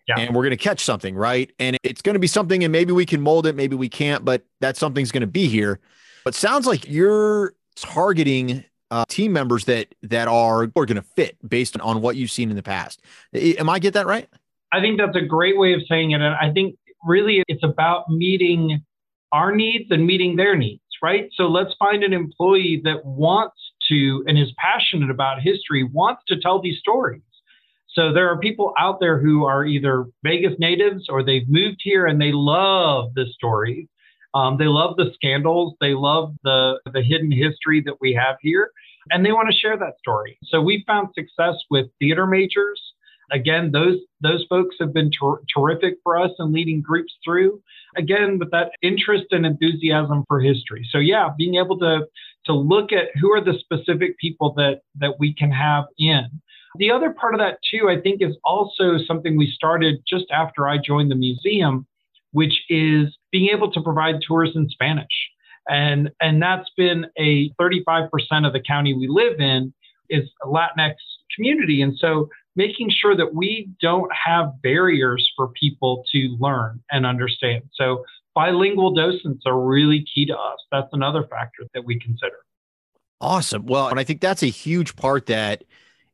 yeah. 0.08 0.20
and 0.20 0.36
we're 0.36 0.44
going 0.44 0.52
to 0.52 0.58
catch 0.58 0.84
something, 0.84 1.16
right? 1.16 1.52
And 1.60 1.78
it's 1.84 2.02
going 2.02 2.14
to 2.14 2.20
be 2.20 2.28
something, 2.28 2.64
and 2.64 2.72
maybe 2.72 2.92
we 2.92 3.06
can 3.06 3.22
mold 3.22 3.46
it, 3.46 3.56
maybe 3.56 3.76
we 3.76 3.90
can't, 3.90 4.26
but 4.26 4.44
that 4.60 4.78
something's 4.78 5.12
going 5.12 5.22
to 5.22 5.28
be 5.28 5.48
here. 5.48 5.80
But 6.24 6.36
sounds 6.36 6.68
like 6.68 6.88
you're 6.88 7.54
targeting 7.76 8.64
uh, 8.92 9.06
team 9.08 9.32
members 9.32 9.66
that 9.66 9.94
that 10.04 10.28
are 10.28 10.64
are 10.64 10.68
going 10.68 10.96
to 10.96 11.02
fit 11.02 11.38
based 11.48 11.80
on 11.80 12.02
what 12.02 12.16
you've 12.16 12.32
seen 12.32 12.50
in 12.50 12.56
the 12.56 12.64
past. 12.64 13.02
Am 13.34 13.70
I 13.70 13.80
get 13.80 13.94
that 13.94 14.06
right? 14.06 14.28
I 14.74 14.82
think 14.82 15.00
that's 15.00 15.16
a 15.16 15.26
great 15.26 15.58
way 15.58 15.74
of 15.74 15.82
saying 15.88 16.12
it, 16.12 16.22
and 16.22 16.36
I 16.36 16.52
think 16.52 16.76
really 17.06 17.44
it's 17.48 17.64
about 17.64 18.10
meeting 18.10 18.84
our 19.32 19.56
needs 19.56 19.90
and 19.92 20.06
meeting 20.06 20.36
their 20.36 20.56
needs, 20.56 20.81
right? 21.02 21.30
So 21.36 21.44
let's 21.44 21.74
find 21.80 22.04
an 22.04 22.14
employee 22.14 22.82
that 22.84 23.06
wants 23.06 23.58
to 23.90 24.24
and 24.28 24.38
is 24.38 24.52
passionate 24.58 25.10
about 25.10 25.42
history, 25.42 25.84
wants 25.84 26.22
to 26.28 26.40
tell 26.40 26.62
these 26.62 26.80
stories 26.80 27.22
so 27.94 28.14
there 28.14 28.30
are 28.30 28.38
people 28.38 28.74
out 28.80 29.00
there 29.00 29.20
who 29.20 29.46
are 29.46 29.66
either 29.66 30.06
Vegas 30.24 30.54
natives 30.60 31.08
or 31.10 31.24
they've 31.24 31.48
moved 31.48 31.82
here 31.84 32.06
and 32.06 32.22
they 32.22 32.32
love 32.32 33.14
the 33.16 33.26
stories. 33.34 33.88
Um, 34.34 34.58
they 34.58 34.68
love 34.68 34.96
the 34.96 35.12
scandals. 35.14 35.74
They 35.82 35.94
love 35.94 36.34
the, 36.44 36.80
the 36.94 37.02
hidden 37.02 37.32
history 37.32 37.82
that 37.86 37.96
we 38.00 38.14
have 38.14 38.38
here, 38.42 38.72
and 39.10 39.26
they 39.26 39.34
want 39.34 39.52
to 39.52 39.58
share 39.58 39.78
that 39.78 40.00
story. 40.00 40.38
So 40.46 40.62
we 40.62 40.86
found 40.88 41.10
success 41.14 41.56
with 41.70 41.88
theater 42.00 42.26
majors. 42.26 42.82
Again, 43.32 43.72
those 43.72 43.98
those 44.22 44.46
folks 44.50 44.76
have 44.80 44.94
been 44.94 45.12
ter- 45.12 45.42
terrific 45.56 45.96
for 46.04 46.20
us 46.20 46.32
in 46.40 46.52
leading 46.52 46.82
groups 46.82 47.14
through. 47.24 47.62
Again, 47.98 48.40
with 48.40 48.52
that 48.52 48.72
interest 48.82 49.26
and 49.32 49.46
enthusiasm 49.46 50.24
for 50.28 50.40
history. 50.40 50.88
So 50.92 50.98
yeah, 50.98 51.30
being 51.38 51.56
able 51.56 51.78
to 51.80 52.08
to 52.46 52.54
look 52.54 52.92
at 52.92 53.08
who 53.20 53.32
are 53.32 53.44
the 53.44 53.58
specific 53.60 54.18
people 54.18 54.54
that 54.58 54.82
that 54.96 55.20
we 55.20 55.34
can 55.34 55.52
have 55.52 55.86
in. 55.98 56.28
The 56.78 56.92
other 56.92 57.12
part 57.12 57.34
of 57.34 57.40
that, 57.40 57.58
too, 57.70 57.90
I 57.90 58.00
think 58.00 58.22
is 58.22 58.38
also 58.46 58.98
something 59.06 59.38
we 59.38 59.52
started 59.52 60.02
just 60.08 60.26
after 60.32 60.68
I 60.68 60.78
joined 60.78 61.12
the 61.12 61.16
museum, 61.16 61.86
which 62.32 62.54
is 62.70 63.16
being 63.32 63.50
able 63.54 63.72
to 63.74 63.82
provide 63.82 64.16
tours 64.26 64.52
in 64.56 64.70
Spanish. 64.70 65.12
And, 65.68 66.10
and 66.22 66.42
that's 66.42 66.70
been 66.78 67.08
a 67.20 67.50
35% 67.62 68.08
of 68.48 68.54
the 68.54 68.62
county 68.66 68.94
we 68.94 69.08
live 69.08 69.40
in 69.40 69.74
is 70.10 70.30
a 70.44 70.48
Latinx 70.48 70.96
community. 71.36 71.82
And 71.82 71.98
so 71.98 72.30
making 72.56 72.90
sure 72.90 73.16
that 73.16 73.34
we 73.34 73.70
don't 73.82 74.12
have 74.14 74.62
barriers 74.62 75.30
for 75.36 75.50
people 75.50 76.04
to 76.12 76.38
learn 76.40 76.82
and 76.92 77.06
understand. 77.06 77.64
So 77.74 78.04
bilingual 78.36 78.94
docents 78.94 79.44
are 79.46 79.60
really 79.60 80.06
key 80.14 80.26
to 80.26 80.34
us. 80.34 80.60
That's 80.72 80.90
another 80.94 81.24
factor 81.24 81.64
that 81.74 81.86
we 81.86 82.00
consider. 82.00 82.38
Awesome. 83.20 83.66
Well, 83.66 83.88
and 83.88 84.00
I 84.00 84.04
think 84.04 84.20
that's 84.20 84.44
a 84.44 84.48
huge 84.48 84.96
part 84.96 85.28
that 85.28 85.64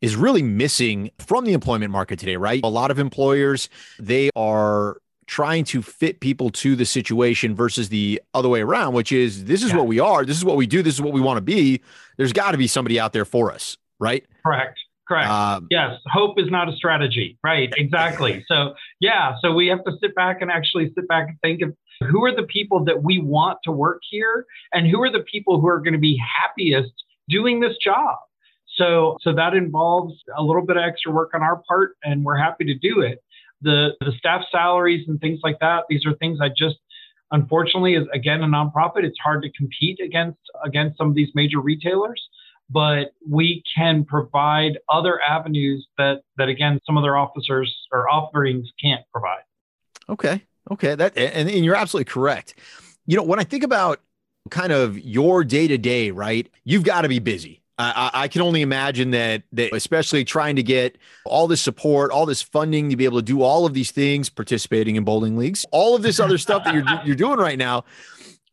is 0.01 0.15
really 0.15 0.43
missing 0.43 1.09
from 1.19 1.45
the 1.45 1.53
employment 1.53 1.91
market 1.91 2.19
today, 2.19 2.35
right? 2.35 2.61
A 2.63 2.67
lot 2.67 2.91
of 2.91 2.99
employers, 2.99 3.69
they 3.97 4.29
are 4.35 4.97
trying 5.25 5.63
to 5.65 5.81
fit 5.81 6.19
people 6.19 6.49
to 6.49 6.75
the 6.75 6.85
situation 6.85 7.55
versus 7.55 7.89
the 7.89 8.21
other 8.33 8.47
way 8.47 8.61
around, 8.61 8.93
which 8.93 9.11
is 9.11 9.45
this 9.45 9.63
is 9.63 9.71
yeah. 9.71 9.77
what 9.77 9.87
we 9.87 9.99
are, 9.99 10.23
this 10.23 10.37
is 10.37 10.45
what 10.45 10.55
we 10.55 10.67
do, 10.67 10.81
this 10.81 10.93
is 10.93 11.01
what 11.01 11.13
we 11.13 11.21
want 11.21 11.37
to 11.37 11.41
be. 11.41 11.81
There's 12.17 12.33
got 12.33 12.51
to 12.51 12.57
be 12.57 12.67
somebody 12.67 12.99
out 12.99 13.13
there 13.13 13.25
for 13.25 13.51
us, 13.51 13.77
right? 13.99 14.25
Correct. 14.45 14.79
Correct. 15.07 15.29
Um, 15.29 15.67
yes. 15.69 15.99
Hope 16.07 16.39
is 16.39 16.49
not 16.49 16.67
a 16.67 16.75
strategy. 16.75 17.37
Right. 17.43 17.73
Exactly. 17.77 18.43
so, 18.47 18.73
yeah. 18.99 19.35
So 19.41 19.53
we 19.53 19.67
have 19.67 19.83
to 19.85 19.93
sit 20.01 20.13
back 20.15 20.41
and 20.41 20.51
actually 20.51 20.91
sit 20.95 21.07
back 21.07 21.29
and 21.29 21.37
think 21.41 21.61
of 21.61 21.73
who 22.09 22.23
are 22.25 22.35
the 22.35 22.43
people 22.43 22.83
that 22.85 23.03
we 23.03 23.19
want 23.19 23.59
to 23.63 23.71
work 23.71 24.01
here 24.09 24.45
and 24.73 24.87
who 24.87 25.01
are 25.01 25.11
the 25.11 25.23
people 25.31 25.61
who 25.61 25.67
are 25.67 25.79
going 25.79 25.93
to 25.93 25.99
be 25.99 26.19
happiest 26.41 26.91
doing 27.29 27.59
this 27.59 27.75
job. 27.83 28.17
So, 28.75 29.17
so 29.21 29.33
that 29.33 29.53
involves 29.53 30.13
a 30.37 30.43
little 30.43 30.65
bit 30.65 30.77
of 30.77 30.83
extra 30.83 31.11
work 31.11 31.31
on 31.33 31.41
our 31.41 31.61
part, 31.67 31.97
and 32.03 32.23
we're 32.23 32.37
happy 32.37 32.65
to 32.65 32.75
do 32.75 33.01
it. 33.01 33.23
The 33.61 33.89
the 34.01 34.11
staff 34.19 34.43
salaries 34.51 35.05
and 35.07 35.19
things 35.19 35.39
like 35.43 35.57
that. 35.61 35.85
These 35.89 36.05
are 36.05 36.13
things 36.17 36.37
I 36.39 36.49
just, 36.49 36.75
unfortunately, 37.31 37.95
is 37.95 38.05
again 38.13 38.43
a 38.43 38.45
nonprofit, 38.45 39.03
it's 39.03 39.17
hard 39.23 39.41
to 39.43 39.51
compete 39.57 39.99
against 39.99 40.37
against 40.63 40.97
some 40.97 41.09
of 41.09 41.15
these 41.15 41.29
major 41.33 41.59
retailers. 41.59 42.21
But 42.69 43.13
we 43.27 43.63
can 43.75 44.03
provide 44.03 44.77
other 44.89 45.21
avenues 45.21 45.87
that 45.97 46.21
that 46.37 46.49
again 46.49 46.79
some 46.85 46.97
other 46.97 47.15
officers 47.15 47.73
or 47.91 48.09
offerings 48.09 48.69
can't 48.81 49.03
provide. 49.11 49.43
Okay, 50.09 50.43
okay, 50.71 50.95
that 50.95 51.17
and, 51.17 51.49
and 51.49 51.63
you're 51.63 51.75
absolutely 51.75 52.11
correct. 52.11 52.55
You 53.05 53.15
know, 53.15 53.23
when 53.23 53.39
I 53.39 53.43
think 53.43 53.63
about 53.63 54.01
kind 54.49 54.71
of 54.71 54.99
your 54.99 55.43
day 55.43 55.67
to 55.67 55.77
day, 55.77 56.11
right? 56.11 56.49
You've 56.63 56.83
got 56.83 57.01
to 57.01 57.09
be 57.09 57.19
busy. 57.19 57.61
I, 57.79 58.09
I, 58.11 58.27
can 58.27 58.41
only 58.41 58.63
imagine 58.63 59.11
that 59.11 59.43
that 59.51 59.71
especially 59.71 60.23
trying 60.23 60.55
to 60.55 60.63
get 60.63 60.97
all 61.25 61.47
this 61.47 61.61
support, 61.61 62.09
all 62.09 62.25
this 62.25 62.41
funding 62.41 62.89
to 62.89 62.95
be 62.95 63.05
able 63.05 63.19
to 63.19 63.25
do 63.25 63.43
all 63.43 63.67
of 63.67 63.75
these 63.75 63.91
things, 63.91 64.31
participating 64.31 64.95
in 64.95 65.03
bowling 65.03 65.37
leagues, 65.37 65.63
all 65.71 65.95
of 65.95 66.01
this 66.01 66.19
other 66.19 66.39
stuff 66.39 66.63
that 66.63 66.73
you're 66.73 66.85
you're 67.05 67.15
doing 67.15 67.37
right 67.37 67.57
now. 67.57 67.85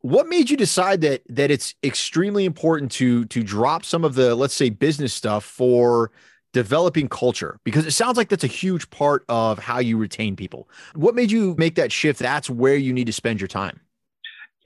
What 0.04 0.28
made 0.28 0.50
you 0.50 0.58
decide 0.58 1.00
that 1.00 1.22
that 1.30 1.50
it's 1.50 1.74
extremely 1.82 2.44
important 2.44 2.92
to 2.92 3.24
to 3.24 3.42
drop 3.42 3.86
some 3.86 4.04
of 4.04 4.14
the 4.14 4.34
let's 4.34 4.52
say 4.52 4.68
business 4.68 5.14
stuff 5.14 5.44
for 5.44 6.10
developing 6.52 7.08
culture? 7.08 7.58
Because 7.64 7.86
it 7.86 7.92
sounds 7.92 8.18
like 8.18 8.28
that's 8.28 8.44
a 8.44 8.48
huge 8.48 8.90
part 8.90 9.24
of 9.30 9.58
how 9.58 9.78
you 9.78 9.96
retain 9.96 10.36
people. 10.36 10.68
What 10.94 11.14
made 11.14 11.30
you 11.30 11.54
make 11.56 11.76
that 11.76 11.90
shift? 11.90 12.18
That's 12.18 12.50
where 12.50 12.76
you 12.76 12.92
need 12.92 13.06
to 13.06 13.14
spend 13.14 13.40
your 13.40 13.48
time. 13.48 13.80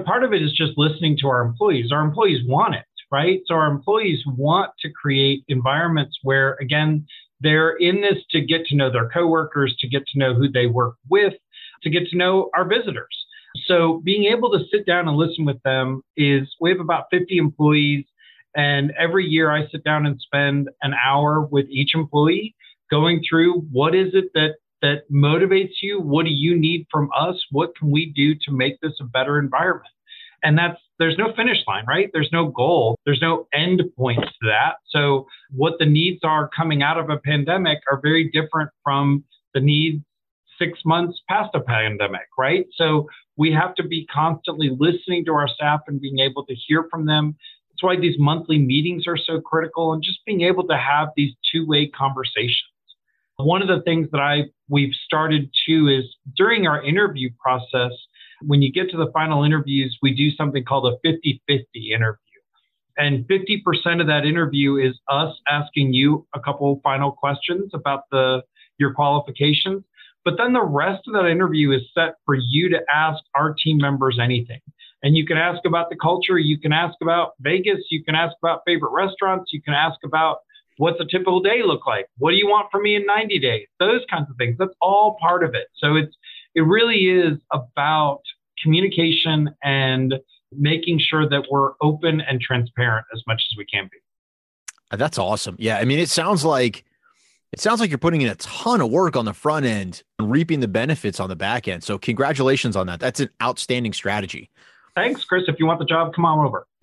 Part 0.04 0.24
of 0.24 0.32
it 0.32 0.42
is 0.42 0.52
just 0.52 0.72
listening 0.76 1.16
to 1.20 1.28
our 1.28 1.42
employees. 1.42 1.92
Our 1.92 2.02
employees 2.02 2.40
want 2.44 2.74
it 2.74 2.84
right? 3.10 3.40
So 3.46 3.54
our 3.54 3.70
employees 3.70 4.22
want 4.26 4.70
to 4.80 4.90
create 4.90 5.42
environments 5.48 6.18
where, 6.22 6.58
again, 6.60 7.06
they're 7.40 7.76
in 7.76 8.00
this 8.02 8.18
to 8.32 8.40
get 8.40 8.66
to 8.66 8.76
know 8.76 8.90
their 8.90 9.08
coworkers, 9.08 9.74
to 9.80 9.88
get 9.88 10.06
to 10.08 10.18
know 10.18 10.34
who 10.34 10.50
they 10.50 10.66
work 10.66 10.96
with, 11.08 11.34
to 11.82 11.90
get 11.90 12.06
to 12.08 12.16
know 12.16 12.50
our 12.54 12.66
visitors. 12.66 13.16
So 13.66 14.00
being 14.04 14.24
able 14.24 14.50
to 14.52 14.64
sit 14.70 14.86
down 14.86 15.08
and 15.08 15.16
listen 15.16 15.44
with 15.44 15.62
them 15.62 16.02
is 16.16 16.48
we 16.60 16.70
have 16.70 16.80
about 16.80 17.04
50 17.10 17.36
employees 17.36 18.04
and 18.54 18.92
every 18.98 19.26
year 19.26 19.50
I 19.50 19.68
sit 19.68 19.84
down 19.84 20.06
and 20.06 20.20
spend 20.20 20.68
an 20.82 20.94
hour 20.94 21.42
with 21.42 21.66
each 21.68 21.94
employee 21.94 22.54
going 22.90 23.22
through 23.28 23.60
what 23.70 23.94
is 23.94 24.14
it 24.14 24.30
that 24.34 24.54
that 24.80 25.10
motivates 25.12 25.82
you? 25.82 26.00
What 26.00 26.24
do 26.24 26.30
you 26.30 26.56
need 26.56 26.86
from 26.90 27.10
us? 27.16 27.34
What 27.50 27.76
can 27.76 27.90
we 27.90 28.12
do 28.14 28.34
to 28.34 28.52
make 28.52 28.80
this 28.80 28.92
a 29.00 29.04
better 29.04 29.38
environment? 29.38 29.90
And 30.44 30.56
that's 30.56 30.78
there's 30.98 31.18
no 31.18 31.32
finish 31.34 31.58
line, 31.66 31.84
right? 31.86 32.10
There's 32.12 32.30
no 32.32 32.46
goal. 32.48 32.96
There's 33.04 33.20
no 33.20 33.46
end 33.52 33.82
points 33.96 34.22
to 34.22 34.48
that. 34.48 34.76
So 34.88 35.26
what 35.50 35.74
the 35.78 35.86
needs 35.86 36.20
are 36.24 36.48
coming 36.56 36.82
out 36.82 36.98
of 36.98 37.10
a 37.10 37.18
pandemic 37.18 37.78
are 37.90 38.00
very 38.00 38.30
different 38.30 38.70
from 38.82 39.24
the 39.54 39.60
needs 39.60 40.02
six 40.58 40.80
months 40.84 41.20
past 41.28 41.50
a 41.54 41.60
pandemic, 41.60 42.28
right? 42.38 42.66
So 42.74 43.06
we 43.36 43.52
have 43.52 43.74
to 43.76 43.86
be 43.86 44.06
constantly 44.06 44.76
listening 44.78 45.24
to 45.26 45.32
our 45.32 45.48
staff 45.48 45.80
and 45.86 46.00
being 46.00 46.18
able 46.18 46.44
to 46.46 46.54
hear 46.54 46.86
from 46.90 47.06
them. 47.06 47.36
That's 47.70 47.82
why 47.82 47.96
these 47.96 48.16
monthly 48.18 48.58
meetings 48.58 49.04
are 49.06 49.16
so 49.16 49.40
critical 49.40 49.92
and 49.92 50.02
just 50.02 50.18
being 50.26 50.42
able 50.42 50.66
to 50.66 50.76
have 50.76 51.08
these 51.16 51.34
two-way 51.52 51.88
conversations. 51.88 52.72
One 53.36 53.62
of 53.62 53.68
the 53.68 53.82
things 53.82 54.08
that 54.10 54.20
I 54.20 54.46
we've 54.68 54.94
started 55.04 55.48
to 55.68 55.88
is 55.88 56.04
during 56.36 56.66
our 56.66 56.82
interview 56.82 57.30
process, 57.40 57.92
when 58.42 58.62
you 58.62 58.72
get 58.72 58.90
to 58.90 58.96
the 58.96 59.10
final 59.12 59.44
interviews, 59.44 59.96
we 60.02 60.12
do 60.12 60.30
something 60.32 60.64
called 60.64 60.92
a 60.92 60.96
50 61.08 61.40
50 61.46 61.92
interview. 61.92 62.18
And 62.96 63.24
50% 63.28 64.00
of 64.00 64.08
that 64.08 64.24
interview 64.26 64.76
is 64.76 64.98
us 65.08 65.32
asking 65.48 65.92
you 65.92 66.26
a 66.34 66.40
couple 66.40 66.80
final 66.82 67.12
questions 67.12 67.70
about 67.72 68.02
the 68.10 68.42
your 68.78 68.92
qualifications. 68.92 69.84
But 70.28 70.36
then 70.36 70.52
the 70.52 70.62
rest 70.62 71.08
of 71.08 71.14
that 71.14 71.26
interview 71.26 71.72
is 71.72 71.80
set 71.94 72.16
for 72.26 72.34
you 72.34 72.68
to 72.68 72.80
ask 72.94 73.24
our 73.34 73.54
team 73.54 73.78
members 73.78 74.18
anything. 74.22 74.60
And 75.02 75.16
you 75.16 75.24
can 75.24 75.38
ask 75.38 75.64
about 75.64 75.88
the 75.88 75.96
culture, 75.96 76.38
you 76.38 76.58
can 76.58 76.70
ask 76.70 76.96
about 77.00 77.30
Vegas, 77.40 77.78
you 77.90 78.04
can 78.04 78.14
ask 78.14 78.34
about 78.42 78.60
favorite 78.66 78.92
restaurants, 78.92 79.54
you 79.54 79.62
can 79.62 79.72
ask 79.72 79.96
about 80.04 80.40
what's 80.76 81.00
a 81.00 81.06
typical 81.06 81.40
day 81.40 81.62
look 81.64 81.86
like? 81.86 82.08
What 82.18 82.32
do 82.32 82.36
you 82.36 82.46
want 82.46 82.70
from 82.70 82.82
me 82.82 82.94
in 82.94 83.06
90 83.06 83.38
days? 83.38 83.68
Those 83.80 84.02
kinds 84.10 84.28
of 84.28 84.36
things. 84.36 84.56
That's 84.58 84.74
all 84.82 85.16
part 85.18 85.44
of 85.44 85.54
it. 85.54 85.68
So 85.78 85.96
it's 85.96 86.14
it 86.54 86.60
really 86.60 87.06
is 87.06 87.38
about 87.50 88.20
communication 88.62 89.48
and 89.62 90.12
making 90.52 90.98
sure 90.98 91.26
that 91.26 91.44
we're 91.50 91.72
open 91.80 92.20
and 92.20 92.38
transparent 92.38 93.06
as 93.14 93.22
much 93.26 93.42
as 93.50 93.56
we 93.56 93.64
can 93.64 93.88
be. 93.90 93.96
That's 94.94 95.16
awesome. 95.16 95.56
Yeah. 95.58 95.78
I 95.78 95.86
mean, 95.86 95.98
it 95.98 96.10
sounds 96.10 96.44
like 96.44 96.84
it 97.52 97.60
sounds 97.60 97.80
like 97.80 97.90
you're 97.90 97.98
putting 97.98 98.20
in 98.20 98.28
a 98.28 98.34
ton 98.36 98.80
of 98.80 98.90
work 98.90 99.16
on 99.16 99.24
the 99.24 99.32
front 99.32 99.66
end 99.66 100.02
and 100.18 100.30
reaping 100.30 100.60
the 100.60 100.68
benefits 100.68 101.18
on 101.20 101.28
the 101.28 101.36
back 101.36 101.66
end. 101.68 101.82
So 101.82 101.98
congratulations 101.98 102.76
on 102.76 102.86
that. 102.88 103.00
That's 103.00 103.20
an 103.20 103.30
outstanding 103.42 103.92
strategy. 103.92 104.50
Thanks, 104.94 105.24
Chris. 105.24 105.44
If 105.46 105.60
you 105.60 105.66
want 105.66 105.78
the 105.78 105.84
job, 105.84 106.12
come 106.12 106.24
on 106.24 106.44
over. 106.44 106.66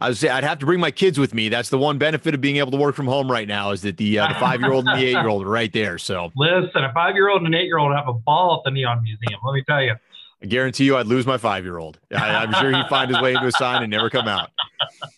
I 0.00 0.08
would 0.08 0.16
say 0.16 0.30
I'd 0.30 0.44
have 0.44 0.58
to 0.60 0.66
bring 0.66 0.80
my 0.80 0.90
kids 0.90 1.18
with 1.18 1.34
me. 1.34 1.50
That's 1.50 1.68
the 1.68 1.76
one 1.78 1.98
benefit 1.98 2.34
of 2.34 2.40
being 2.40 2.56
able 2.56 2.70
to 2.70 2.78
work 2.78 2.94
from 2.94 3.06
home 3.06 3.30
right 3.30 3.46
now 3.46 3.70
is 3.70 3.82
that 3.82 3.98
the 3.98 4.18
uh, 4.18 4.28
the 4.28 4.34
five 4.34 4.60
year 4.60 4.72
old 4.72 4.88
and 4.88 4.98
the 4.98 5.02
eight 5.06 5.10
year 5.10 5.28
old 5.28 5.44
are 5.44 5.50
right 5.50 5.72
there. 5.72 5.98
So 5.98 6.32
listen, 6.36 6.82
a 6.82 6.92
five 6.94 7.16
year 7.16 7.28
old 7.28 7.42
and 7.42 7.54
an 7.54 7.60
eight 7.60 7.66
year 7.66 7.76
old 7.78 7.94
have 7.94 8.08
a 8.08 8.14
ball 8.14 8.56
at 8.56 8.64
the 8.64 8.70
Neon 8.70 9.02
Museum. 9.02 9.38
Let 9.44 9.52
me 9.52 9.62
tell 9.68 9.82
you. 9.82 9.94
I 10.42 10.46
guarantee 10.46 10.84
you, 10.84 10.96
I'd 10.96 11.06
lose 11.06 11.26
my 11.26 11.36
five 11.36 11.64
year 11.64 11.78
old. 11.78 12.00
I'm 12.10 12.52
sure 12.54 12.72
he'd 12.72 12.88
find 12.88 13.10
his 13.10 13.20
way 13.20 13.34
into 13.34 13.46
a 13.46 13.52
sign 13.52 13.82
and 13.82 13.90
never 13.90 14.08
come 14.08 14.26
out. 14.26 14.50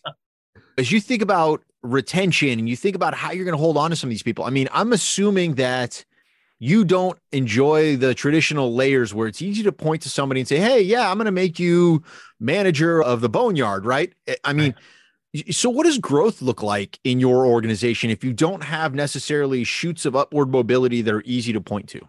As 0.79 0.91
you 0.91 1.01
think 1.01 1.23
about 1.23 1.63
retention 1.85 2.59
and 2.59 2.69
you 2.69 2.77
think 2.77 2.97
about 2.97 3.15
how 3.15 3.31
you're 3.31 3.45
going 3.45 3.57
to 3.57 3.63
hold 3.63 3.77
on 3.77 3.91
to 3.91 3.97
some 3.97 4.09
of 4.09 4.11
these 4.11 4.23
people, 4.23 4.45
I 4.45 4.51
mean, 4.51 4.69
I'm 4.73 4.93
assuming 4.93 5.55
that 5.55 6.05
you 6.59 6.85
don't 6.85 7.19
enjoy 7.31 7.97
the 7.97 8.15
traditional 8.15 8.75
layers 8.75 9.13
where 9.13 9.29
it's 9.29 9.43
easy 9.43 9.63
to 9.65 9.73
point 9.73 10.03
to 10.03 10.09
somebody 10.09 10.41
and 10.41 10.49
say, 10.49 10.59
Hey, 10.59 10.81
yeah, 10.81 11.11
I'm 11.11 11.17
going 11.17 11.27
to 11.27 11.33
make 11.33 11.59
you 11.59 12.03
manager 12.41 13.03
of 13.03 13.21
the 13.21 13.29
boneyard, 13.29 13.85
right? 13.85 14.13
I 14.45 14.53
mean, 14.53 14.75
right. 15.35 15.55
so 15.55 15.69
what 15.69 15.85
does 15.85 15.99
growth 15.99 16.41
look 16.41 16.63
like 16.63 16.99
in 17.05 17.21
your 17.21 17.47
organization 17.47 18.11
if 18.11 18.25
you 18.25 18.33
don't 18.33 18.65
have 18.65 18.95
necessarily 18.95 19.63
shoots 19.63 20.07
of 20.07 20.17
upward 20.17 20.51
mobility 20.51 21.03
that 21.03 21.13
are 21.13 21.23
easy 21.27 21.53
to 21.53 21.61
point 21.61 21.89
to? 21.91 22.01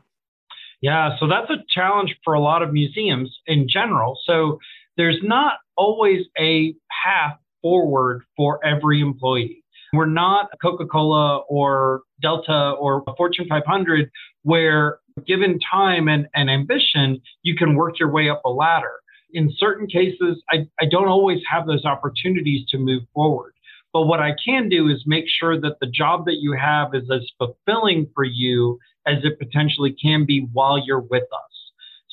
Yeah, 0.82 1.18
so 1.20 1.28
that's 1.28 1.50
a 1.50 1.64
challenge 1.74 2.16
for 2.24 2.34
a 2.34 2.40
lot 2.40 2.62
of 2.62 2.72
museums 2.72 3.36
in 3.48 3.68
general. 3.68 4.20
So 4.26 4.60
there's 4.98 5.20
not 5.24 5.56
always 5.76 6.26
a 6.40 6.76
path 7.04 7.38
forward 7.62 8.24
for 8.38 8.64
every 8.64 9.02
employee. 9.02 9.64
We're 9.96 10.06
not 10.06 10.50
Coca 10.62 10.86
Cola 10.86 11.40
or 11.50 12.02
Delta 12.22 12.72
or 12.80 13.04
Fortune 13.18 13.48
500 13.48 14.10
where 14.44 15.00
given 15.26 15.60
time 15.72 16.08
and, 16.08 16.28
and 16.36 16.50
ambition, 16.50 17.22
you 17.44 17.56
can 17.56 17.76
work 17.76 18.00
your 18.00 18.12
way 18.12 18.30
up 18.30 18.42
a 18.46 18.50
ladder. 18.50 18.92
In 19.34 19.52
certain 19.58 19.88
cases, 19.88 20.42
I, 20.50 20.68
I 20.80 20.86
don't 20.90 21.08
always 21.08 21.40
have 21.50 21.68
those 21.68 21.86
opportunities 21.86 22.68
to 22.70 22.78
move 22.78 23.04
forward. 23.14 23.54
But 23.92 24.04
what 24.04 24.20
I 24.20 24.32
can 24.46 24.68
do 24.70 24.90
is 24.90 25.04
make 25.06 25.26
sure 25.28 25.60
that 25.62 25.78
the 25.80 25.88
job 25.88 26.26
that 26.26 26.38
you 26.42 26.54
have 26.60 26.94
is 26.94 27.10
as 27.10 27.22
fulfilling 27.38 28.08
for 28.14 28.26
you 28.26 28.78
as 29.08 29.24
it 29.24 29.40
potentially 29.40 29.96
can 30.02 30.26
be 30.26 30.48
while 30.52 30.78
you're 30.78 31.00
with 31.00 31.24
us. 31.24 31.55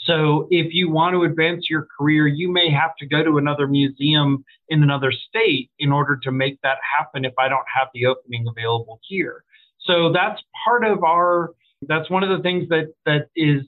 So 0.05 0.49
if 0.51 0.75
you 0.75 0.91
want 0.91 1.15
to 1.15 1.23
advance 1.23 1.71
your 1.71 1.87
career, 1.97 2.27
you 2.27 2.51
may 2.51 2.71
have 2.71 2.97
to 2.99 3.07
go 3.07 3.23
to 3.23 3.39
another 3.39 3.69
museum 3.69 4.45
in 4.69 4.83
another 4.83 5.13
state 5.13 5.71
in 5.79 5.93
order 5.93 6.19
to 6.25 6.33
make 6.33 6.61
that 6.63 6.79
happen 6.99 7.25
if 7.25 7.35
I 7.39 7.49
don't 7.49 7.67
have 7.73 7.89
the 7.95 8.07
opening 8.07 8.47
available 8.49 9.01
here. 9.09 9.45
So 9.81 10.13
that's 10.13 10.41
part 10.65 10.85
of 10.85 11.05
our 11.05 11.51
that's 11.89 12.09
one 12.11 12.23
of 12.23 12.37
the 12.37 12.43
things 12.43 12.69
that 12.69 12.93
that 13.07 13.29
is 13.37 13.63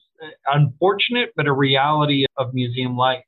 unfortunate 0.46 1.32
but 1.36 1.46
a 1.46 1.52
reality 1.52 2.26
of 2.36 2.54
museum 2.54 2.96
life. 2.96 3.24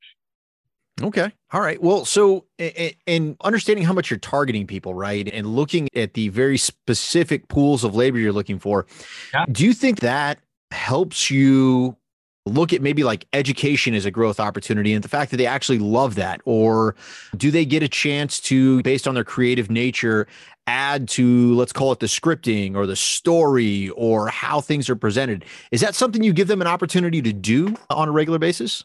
Okay. 1.01 1.31
All 1.51 1.61
right. 1.61 1.79
Well, 1.81 2.05
so 2.05 2.45
in 2.57 3.37
understanding 3.43 3.85
how 3.85 3.93
much 3.93 4.09
you're 4.09 4.17
targeting 4.17 4.65
people, 4.65 4.95
right? 4.95 5.27
And 5.31 5.55
looking 5.55 5.87
at 5.95 6.15
the 6.15 6.29
very 6.29 6.57
specific 6.57 7.47
pools 7.49 7.83
of 7.83 7.95
labor 7.95 8.17
you're 8.17 8.33
looking 8.33 8.57
for, 8.57 8.87
yeah. 9.31 9.45
do 9.51 9.63
you 9.63 9.73
think 9.73 9.99
that 9.99 10.39
helps 10.71 11.29
you 11.29 11.95
look 12.47 12.73
at 12.73 12.81
maybe 12.81 13.03
like 13.03 13.27
education 13.33 13.93
as 13.93 14.05
a 14.05 14.11
growth 14.11 14.39
opportunity 14.39 14.93
and 14.93 15.03
the 15.03 15.09
fact 15.09 15.31
that 15.31 15.37
they 15.37 15.45
actually 15.45 15.79
love 15.79 16.15
that? 16.15 16.41
Or 16.45 16.95
do 17.35 17.51
they 17.51 17.65
get 17.65 17.83
a 17.83 17.87
chance 17.87 18.39
to, 18.41 18.81
based 18.83 19.07
on 19.07 19.15
their 19.15 19.23
creative 19.23 19.69
nature, 19.69 20.27
add 20.67 21.07
to, 21.09 21.55
let's 21.55 21.73
call 21.73 21.91
it 21.91 21.99
the 21.99 22.07
scripting 22.07 22.75
or 22.75 22.85
the 22.85 22.95
story 22.95 23.89
or 23.91 24.27
how 24.27 24.61
things 24.61 24.89
are 24.89 24.95
presented? 24.95 25.45
Is 25.71 25.81
that 25.81 25.95
something 25.95 26.23
you 26.23 26.33
give 26.33 26.47
them 26.47 26.61
an 26.61 26.67
opportunity 26.67 27.21
to 27.21 27.33
do 27.33 27.75
on 27.89 28.09
a 28.09 28.11
regular 28.11 28.39
basis? 28.39 28.83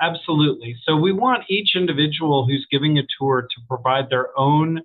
Absolutely. 0.00 0.76
So 0.84 0.96
we 0.96 1.12
want 1.12 1.44
each 1.48 1.76
individual 1.76 2.46
who's 2.46 2.66
giving 2.70 2.98
a 2.98 3.02
tour 3.18 3.42
to 3.42 3.60
provide 3.68 4.10
their 4.10 4.36
own 4.38 4.80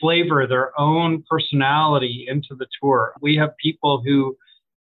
flavor, 0.00 0.46
their 0.46 0.78
own 0.78 1.24
personality 1.30 2.26
into 2.28 2.54
the 2.54 2.66
tour. 2.80 3.14
We 3.20 3.36
have 3.36 3.56
people 3.56 4.02
who 4.04 4.36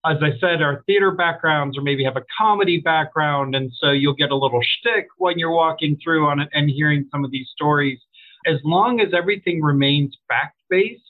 as 0.05 0.17
I 0.21 0.37
said, 0.39 0.61
are 0.61 0.83
theater 0.85 1.11
backgrounds 1.11 1.77
or 1.77 1.81
maybe 1.81 2.03
have 2.03 2.17
a 2.17 2.25
comedy 2.37 2.81
background. 2.81 3.55
And 3.55 3.71
so 3.79 3.91
you'll 3.91 4.15
get 4.15 4.31
a 4.31 4.35
little 4.35 4.61
shtick 4.61 5.07
when 5.17 5.39
you're 5.39 5.53
walking 5.53 5.97
through 6.03 6.27
on 6.27 6.39
it 6.41 6.49
and 6.53 6.69
hearing 6.69 7.07
some 7.11 7.23
of 7.23 7.31
these 7.31 7.47
stories. 7.53 7.99
As 8.45 8.57
long 8.65 8.99
as 8.99 9.13
everything 9.13 9.61
remains 9.61 10.17
fact 10.27 10.57
based 10.69 11.01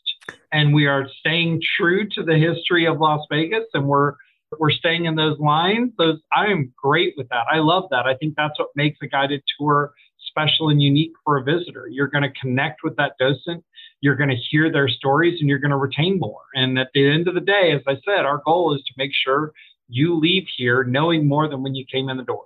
and 0.52 0.74
we 0.74 0.86
are 0.86 1.08
staying 1.20 1.62
true 1.78 2.08
to 2.10 2.24
the 2.24 2.38
history 2.38 2.86
of 2.86 3.00
Las 3.00 3.26
Vegas 3.32 3.66
and 3.74 3.88
we're 3.88 4.14
we're 4.60 4.70
staying 4.70 5.06
in 5.06 5.16
those 5.16 5.40
lines, 5.40 5.92
those 5.98 6.20
I 6.36 6.46
am 6.46 6.72
great 6.78 7.16
with 7.18 7.28
that. 7.30 7.46
I 7.52 7.58
love 7.58 7.86
that. 7.90 8.06
I 8.06 8.14
think 8.14 8.36
that's 8.38 8.60
what 8.60 8.70
makes 8.76 9.00
a 9.02 9.08
guided 9.08 9.42
tour 9.58 9.94
special 10.28 10.70
and 10.70 10.80
unique 10.80 11.14
for 11.24 11.38
a 11.38 11.44
visitor. 11.44 11.88
You're 11.90 12.08
going 12.08 12.24
to 12.24 12.40
connect 12.40 12.82
with 12.84 12.96
that 12.98 13.14
docent 13.20 13.64
you're 14.04 14.18
going 14.18 14.30
to 14.30 14.36
hear 14.36 14.70
their 14.70 14.90
stories 14.90 15.40
and 15.40 15.48
you're 15.48 15.60
going 15.60 15.72
to 15.72 15.78
retain 15.78 16.20
more. 16.20 16.42
And 16.54 16.78
at 16.78 16.90
the 16.94 17.10
end 17.10 17.30
of 17.30 17.36
the 17.36 17.40
day, 17.40 17.72
as 17.72 17.82
I 17.88 17.96
said, 18.06 18.26
our 18.26 18.42
goal 18.46 18.76
is 18.76 18.82
to 18.82 18.94
make 18.98 19.12
sure 19.14 19.54
you 19.88 20.20
leave 20.20 20.44
here 20.58 20.84
knowing 20.84 21.26
more 21.26 21.48
than 21.48 21.64
when 21.64 21.74
you 21.74 21.86
came 21.90 22.10
in 22.10 22.18
the 22.18 22.24
doors. 22.24 22.46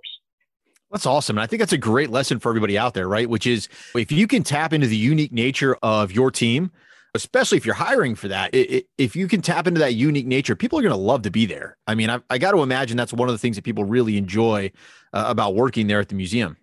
That's 0.92 1.08
awesome. 1.08 1.40
And 1.40 1.44
I 1.44 1.48
think 1.48 1.62
that's 1.62 1.74
a 1.74 1.78
great 1.78 2.12
lesson 2.12 2.38
for 2.38 2.50
everybody 2.50 2.78
out 2.78 2.94
there, 2.94 3.08
right? 3.08 3.28
Which 3.28 3.48
is 3.48 3.70
if 3.96 4.12
you 4.12 4.28
can 4.28 4.44
tap 4.44 4.72
into 4.72 4.86
the 4.86 4.96
unique 4.96 5.32
nature 5.32 5.76
of 5.82 6.12
your 6.12 6.30
team, 6.30 6.70
especially 7.16 7.58
if 7.58 7.66
you're 7.66 7.74
hiring 7.74 8.14
for 8.14 8.28
that, 8.28 8.52
if 8.54 9.16
you 9.16 9.28
can 9.28 9.42
tap 9.42 9.66
into 9.66 9.80
that 9.80 9.96
unique 9.96 10.28
nature, 10.28 10.56
people 10.56 10.78
are 10.78 10.84
going 10.84 10.94
to 10.94 10.96
love 10.96 11.24
to 11.24 11.32
be 11.32 11.48
there. 11.48 11.76
I 11.88 11.96
mean, 11.96 12.12
I, 12.12 12.20
I 12.30 12.38
got 12.38 12.52
to 12.52 12.62
imagine 12.62 12.98
that's 12.98 13.14
one 13.14 13.30
of 13.30 13.34
the 13.34 13.40
things 13.40 13.56
that 13.56 13.64
people 13.64 13.84
really 13.84 14.16
enjoy 14.16 14.72
uh, 15.12 15.26
about 15.28 15.56
working 15.56 15.88
there 15.88 16.00
at 16.00 16.10
the 16.10 16.16
museum. 16.16 16.56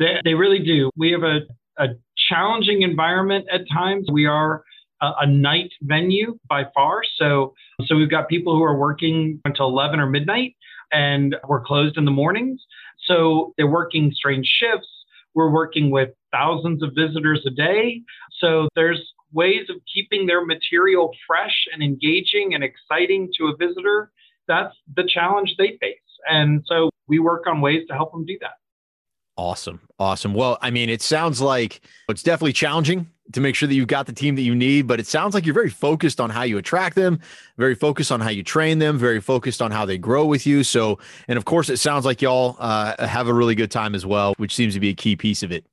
They, 0.00 0.20
they 0.24 0.34
really 0.34 0.58
do. 0.64 0.90
We 0.96 1.12
have 1.12 1.22
a, 1.22 1.42
a 1.78 1.88
challenging 2.30 2.82
environment 2.82 3.46
at 3.52 3.62
times. 3.72 4.08
We 4.10 4.26
are 4.26 4.64
a, 5.02 5.10
a 5.22 5.26
night 5.26 5.70
venue 5.82 6.38
by 6.48 6.64
far. 6.74 7.02
So, 7.16 7.54
so 7.86 7.96
we've 7.96 8.10
got 8.10 8.28
people 8.28 8.54
who 8.54 8.62
are 8.62 8.76
working 8.76 9.40
until 9.44 9.66
11 9.66 10.00
or 10.00 10.06
midnight 10.06 10.54
and 10.92 11.36
we're 11.48 11.64
closed 11.64 11.96
in 11.96 12.04
the 12.04 12.10
mornings. 12.10 12.60
So 13.06 13.54
they're 13.56 13.66
working 13.66 14.12
strange 14.14 14.46
shifts. 14.46 14.88
We're 15.34 15.50
working 15.50 15.90
with 15.90 16.10
thousands 16.32 16.82
of 16.82 16.90
visitors 16.94 17.44
a 17.46 17.50
day. 17.50 18.02
So 18.40 18.68
there's 18.74 19.00
ways 19.32 19.68
of 19.70 19.76
keeping 19.92 20.26
their 20.26 20.44
material 20.44 21.10
fresh 21.26 21.66
and 21.72 21.82
engaging 21.82 22.52
and 22.54 22.64
exciting 22.64 23.30
to 23.38 23.46
a 23.46 23.56
visitor. 23.56 24.10
That's 24.48 24.74
the 24.96 25.08
challenge 25.08 25.54
they 25.56 25.78
face. 25.80 25.98
And 26.28 26.62
so 26.66 26.90
we 27.06 27.18
work 27.18 27.46
on 27.46 27.60
ways 27.60 27.86
to 27.88 27.94
help 27.94 28.12
them 28.12 28.26
do 28.26 28.36
that. 28.40 28.59
Awesome. 29.40 29.80
Awesome. 29.98 30.34
Well, 30.34 30.58
I 30.60 30.68
mean, 30.70 30.90
it 30.90 31.00
sounds 31.00 31.40
like 31.40 31.80
it's 32.10 32.22
definitely 32.22 32.52
challenging 32.52 33.08
to 33.32 33.40
make 33.40 33.54
sure 33.54 33.66
that 33.66 33.74
you've 33.74 33.88
got 33.88 34.04
the 34.04 34.12
team 34.12 34.36
that 34.36 34.42
you 34.42 34.54
need, 34.54 34.86
but 34.86 35.00
it 35.00 35.06
sounds 35.06 35.32
like 35.32 35.46
you're 35.46 35.54
very 35.54 35.70
focused 35.70 36.20
on 36.20 36.28
how 36.28 36.42
you 36.42 36.58
attract 36.58 36.94
them, 36.94 37.18
very 37.56 37.74
focused 37.74 38.12
on 38.12 38.20
how 38.20 38.28
you 38.28 38.42
train 38.42 38.80
them, 38.80 38.98
very 38.98 39.18
focused 39.18 39.62
on 39.62 39.70
how 39.70 39.86
they 39.86 39.96
grow 39.96 40.26
with 40.26 40.46
you. 40.46 40.62
So, 40.62 40.98
and 41.26 41.38
of 41.38 41.46
course, 41.46 41.70
it 41.70 41.78
sounds 41.78 42.04
like 42.04 42.20
y'all 42.20 42.54
uh, 42.58 43.06
have 43.06 43.28
a 43.28 43.32
really 43.32 43.54
good 43.54 43.70
time 43.70 43.94
as 43.94 44.04
well, 44.04 44.34
which 44.36 44.54
seems 44.54 44.74
to 44.74 44.80
be 44.80 44.90
a 44.90 44.94
key 44.94 45.16
piece 45.16 45.42
of 45.42 45.50
it. 45.50 45.64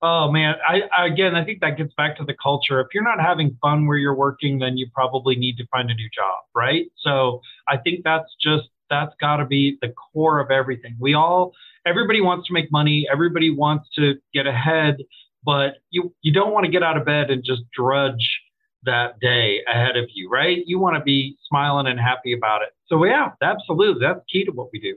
Oh 0.00 0.30
man, 0.30 0.54
I, 0.68 0.82
I 0.96 1.06
again, 1.06 1.34
I 1.34 1.44
think 1.44 1.60
that 1.62 1.76
gets 1.76 1.92
back 1.94 2.18
to 2.18 2.24
the 2.24 2.36
culture. 2.40 2.80
If 2.80 2.86
you're 2.94 3.02
not 3.02 3.20
having 3.20 3.58
fun 3.60 3.88
where 3.88 3.96
you're 3.96 4.14
working, 4.14 4.60
then 4.60 4.76
you 4.76 4.86
probably 4.94 5.34
need 5.34 5.56
to 5.56 5.66
find 5.72 5.90
a 5.90 5.94
new 5.94 6.08
job, 6.14 6.44
right? 6.54 6.86
So, 6.98 7.40
I 7.66 7.78
think 7.78 8.04
that's 8.04 8.32
just 8.40 8.68
that's 8.88 9.12
got 9.20 9.38
to 9.38 9.44
be 9.44 9.76
the 9.82 9.92
core 10.12 10.38
of 10.38 10.52
everything. 10.52 10.94
We 11.00 11.14
all 11.14 11.52
everybody 11.88 12.20
wants 12.20 12.46
to 12.48 12.52
make 12.52 12.70
money, 12.70 13.06
everybody 13.10 13.50
wants 13.50 13.88
to 13.96 14.14
get 14.34 14.46
ahead, 14.46 14.98
but 15.44 15.74
you 15.90 16.14
you 16.22 16.32
don't 16.32 16.52
want 16.52 16.66
to 16.66 16.70
get 16.70 16.82
out 16.82 16.96
of 16.96 17.04
bed 17.04 17.30
and 17.30 17.42
just 17.44 17.62
drudge 17.72 18.40
that 18.84 19.18
day 19.20 19.60
ahead 19.68 19.96
of 19.96 20.04
you, 20.14 20.28
right? 20.30 20.58
You 20.66 20.78
want 20.78 20.96
to 20.96 21.02
be 21.02 21.36
smiling 21.48 21.86
and 21.86 21.98
happy 21.98 22.32
about 22.32 22.62
it. 22.62 22.68
So 22.86 23.04
yeah, 23.04 23.30
absolutely, 23.42 24.06
that's 24.06 24.20
key 24.30 24.44
to 24.44 24.52
what 24.52 24.68
we 24.72 24.80
do. 24.80 24.96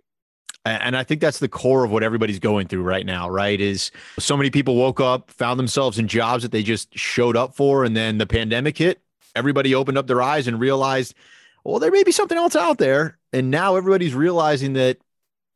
And 0.64 0.96
I 0.96 1.04
think 1.04 1.22
that's 1.22 1.40
the 1.40 1.48
core 1.48 1.84
of 1.84 1.90
what 1.90 2.04
everybody's 2.04 2.38
going 2.38 2.68
through 2.68 2.84
right 2.84 3.04
now, 3.04 3.28
right? 3.28 3.60
Is 3.60 3.90
so 4.20 4.38
many 4.38 4.52
people 4.52 4.76
woke 4.76 5.00
up, 5.00 5.32
found 5.32 5.60
themselves 5.60 5.98
in 5.98 6.08
jobs 6.08 6.44
that 6.44 6.52
they 6.52 6.62
just 6.62 6.96
showed 6.96 7.36
up 7.36 7.56
for, 7.56 7.84
and 7.84 7.98
then 7.98 8.20
the 8.20 8.28
pandemic 8.28 8.78
hit. 8.78 9.02
Everybody 9.36 9.74
opened 9.74 9.98
up 9.98 10.06
their 10.06 10.22
eyes 10.22 10.48
and 10.48 10.60
realized, 10.60 11.16
well, 11.64 11.80
there 11.80 11.90
may 11.90 12.04
be 12.04 12.12
something 12.12 12.38
else 12.38 12.56
out 12.56 12.78
there. 12.78 13.18
And 13.34 13.50
now 13.50 13.76
everybody's 13.76 14.14
realizing 14.14 14.74
that 14.74 14.98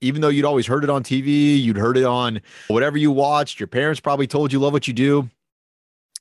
even 0.02 0.22
though 0.22 0.30
you'd 0.30 0.46
always 0.46 0.68
heard 0.68 0.84
it 0.84 0.90
on 0.90 1.04
TV, 1.04 1.60
you'd 1.60 1.78
heard 1.78 1.98
it 1.98 2.04
on 2.04 2.42
whatever 2.68 2.98
you 2.98 3.12
watched, 3.12 3.60
your 3.60 3.68
parents 3.68 4.00
probably 4.00 4.28
told 4.28 4.52
you 4.52 4.60
love 4.60 4.74
what 4.74 4.88
you 4.88 4.94
do. 4.94 5.30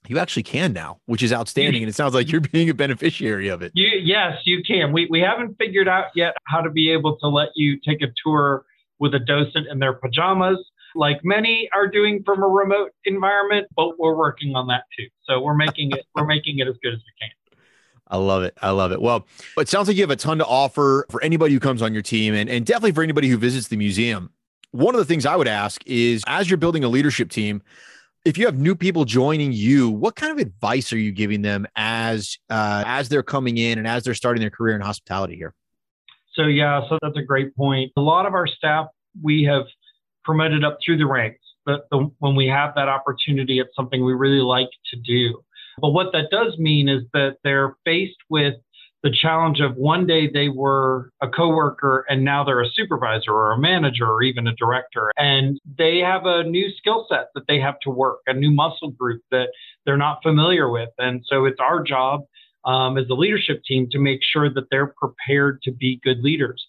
You 0.07 0.19
actually 0.19 0.43
can 0.43 0.75
now, 0.75 1.01
which 1.07 1.23
is 1.23 1.33
outstanding. 1.33 1.83
And 1.83 1.89
it 1.89 1.95
sounds 1.95 2.15
like 2.15 2.31
you're 2.31 2.41
being 2.53 2.69
a 2.69 2.75
beneficiary 2.75 3.49
of 3.49 3.63
it. 3.63 3.73
You, 3.75 3.89
yes, 4.03 4.39
you 4.45 4.63
can. 4.63 4.93
We, 4.93 5.07
we 5.11 5.21
haven't 5.21 5.57
figured 5.59 5.89
out 5.89 6.07
yet 6.15 6.35
how 6.47 6.61
to 6.61 6.71
be 6.71 6.91
able 6.91 7.17
to 7.19 7.29
let 7.29 7.49
you 7.55 7.79
take 7.87 8.03
a 8.03 8.09
tour 8.25 8.65
with 8.99 9.15
a 9.15 9.19
docent 9.19 9.67
in 9.71 9.79
their 9.79 9.95
pajamas, 9.95 10.59
like 10.95 11.21
many 11.25 11.69
are 11.75 11.89
doing 11.89 12.23
from 12.25 12.43
a 12.43 12.47
remote 12.47 12.93
environment, 13.05 13.67
but 13.75 13.99
we're 13.99 14.15
working 14.15 14.55
on 14.55 14.69
that 14.69 14.85
too. 14.97 15.07
So 15.25 15.41
we're 15.41 15.57
making 15.57 15.91
it, 15.93 16.05
we're 16.15 16.27
making 16.37 16.59
it 16.59 16.69
as 16.69 16.77
good 16.83 16.95
as 16.95 17.01
we 17.01 17.13
can. 17.21 17.31
I 18.15 18.17
love 18.17 18.45
it. 18.45 18.57
I 18.63 18.71
love 18.71 18.93
it. 18.93 19.03
Well, 19.03 19.27
it 19.59 19.69
sounds 19.69 19.89
like 19.89 19.97
you 19.97 20.05
have 20.05 20.11
a 20.11 20.15
ton 20.15 20.39
to 20.39 20.47
offer 20.47 21.05
for 21.11 21.21
anybody 21.21 21.53
who 21.53 21.59
comes 21.59 21.83
on 21.83 21.93
your 21.93 22.03
team 22.03 22.33
and, 22.33 22.49
and 22.49 22.65
definitely 22.65 22.93
for 22.93 23.03
anybody 23.03 23.29
who 23.29 23.37
visits 23.37 23.67
the 23.67 23.77
museum. 23.77 24.31
One 24.71 24.95
of 24.95 25.01
the 25.01 25.05
things 25.05 25.27
I 25.27 25.35
would 25.35 25.49
ask 25.49 25.83
is 25.85 26.23
as 26.29 26.49
you're 26.49 26.57
building 26.57 26.85
a 26.85 26.89
leadership 26.89 27.29
team, 27.29 27.61
if 28.25 28.39
you 28.39 28.47
have 28.47 28.57
new 28.57 28.77
people 28.77 29.05
joining 29.05 29.53
you, 29.53 29.91
what 29.91 30.15
kind 30.15 30.31
of 30.31 30.39
advice 30.39 30.93
are 30.93 30.99
you 30.99 31.11
giving 31.11 31.43
them 31.43 31.67
as 31.75 32.39
uh, 32.51 32.85
as 32.87 33.09
they're 33.09 33.25
coming 33.25 33.59
in 33.59 33.79
and 33.79 33.89
as 33.89 34.05
they're 34.05 34.15
starting 34.15 34.41
their 34.41 34.51
career 34.51 34.77
in 34.77 34.81
hospitality 34.81 35.35
here? 35.35 35.53
So 36.35 36.45
yeah, 36.45 36.83
so 36.89 37.01
that's 37.03 37.17
a 37.17 37.23
great 37.23 37.57
point. 37.57 37.91
A 37.97 38.01
lot 38.01 38.27
of 38.27 38.35
our 38.35 38.47
staff 38.47 38.87
we 39.21 39.43
have 39.43 39.65
promoted 40.25 40.63
up 40.65 40.79
through 40.87 40.99
the 40.99 41.07
ranks. 41.07 41.41
But 41.67 41.87
the, 41.91 42.11
when 42.21 42.37
we 42.37 42.47
have 42.47 42.77
that 42.77 42.89
opportunity, 42.89 43.59
it's 43.59 43.75
something 43.75 44.05
we 44.05 44.13
really 44.13 44.41
like 44.41 44.69
to 44.93 45.01
do. 45.01 45.44
But 45.81 45.91
what 45.91 46.13
that 46.13 46.31
does 46.31 46.57
mean 46.59 46.89
is 46.89 47.03
that 47.13 47.37
they're 47.43 47.77
faced 47.85 48.19
with 48.29 48.55
the 49.05 49.13
challenge 49.13 49.61
of 49.61 49.77
one 49.77 50.07
day 50.07 50.31
they 50.33 50.49
were 50.49 51.11
a 51.21 51.29
coworker 51.29 52.07
and 52.09 52.25
now 52.25 52.43
they're 52.43 52.63
a 52.63 52.71
supervisor 52.71 53.33
or 53.33 53.53
a 53.53 53.59
manager 53.59 54.07
or 54.07 54.23
even 54.23 54.47
a 54.47 54.55
director. 54.55 55.13
And 55.19 55.61
they 55.79 55.99
have 55.99 56.25
a 56.25 56.43
new 56.43 56.71
skill 56.79 57.07
set 57.11 57.27
that 57.35 57.45
they 57.47 57.61
have 57.61 57.79
to 57.81 57.91
work 57.91 58.21
a 58.27 58.33
new 58.33 58.51
muscle 58.51 58.93
group 58.93 59.21
that 59.31 59.49
they're 59.85 59.99
not 59.99 60.21
familiar 60.23 60.71
with. 60.71 60.89
And 60.97 61.23
so 61.29 61.45
it's 61.45 61.61
our 61.61 61.83
job 61.83 62.23
um, 62.65 62.97
as 62.97 63.07
the 63.07 63.15
leadership 63.15 63.63
team 63.69 63.89
to 63.91 63.99
make 63.99 64.21
sure 64.23 64.49
that 64.49 64.65
they're 64.71 64.95
prepared 64.99 65.61
to 65.65 65.71
be 65.71 66.01
good 66.03 66.21
leaders. 66.21 66.67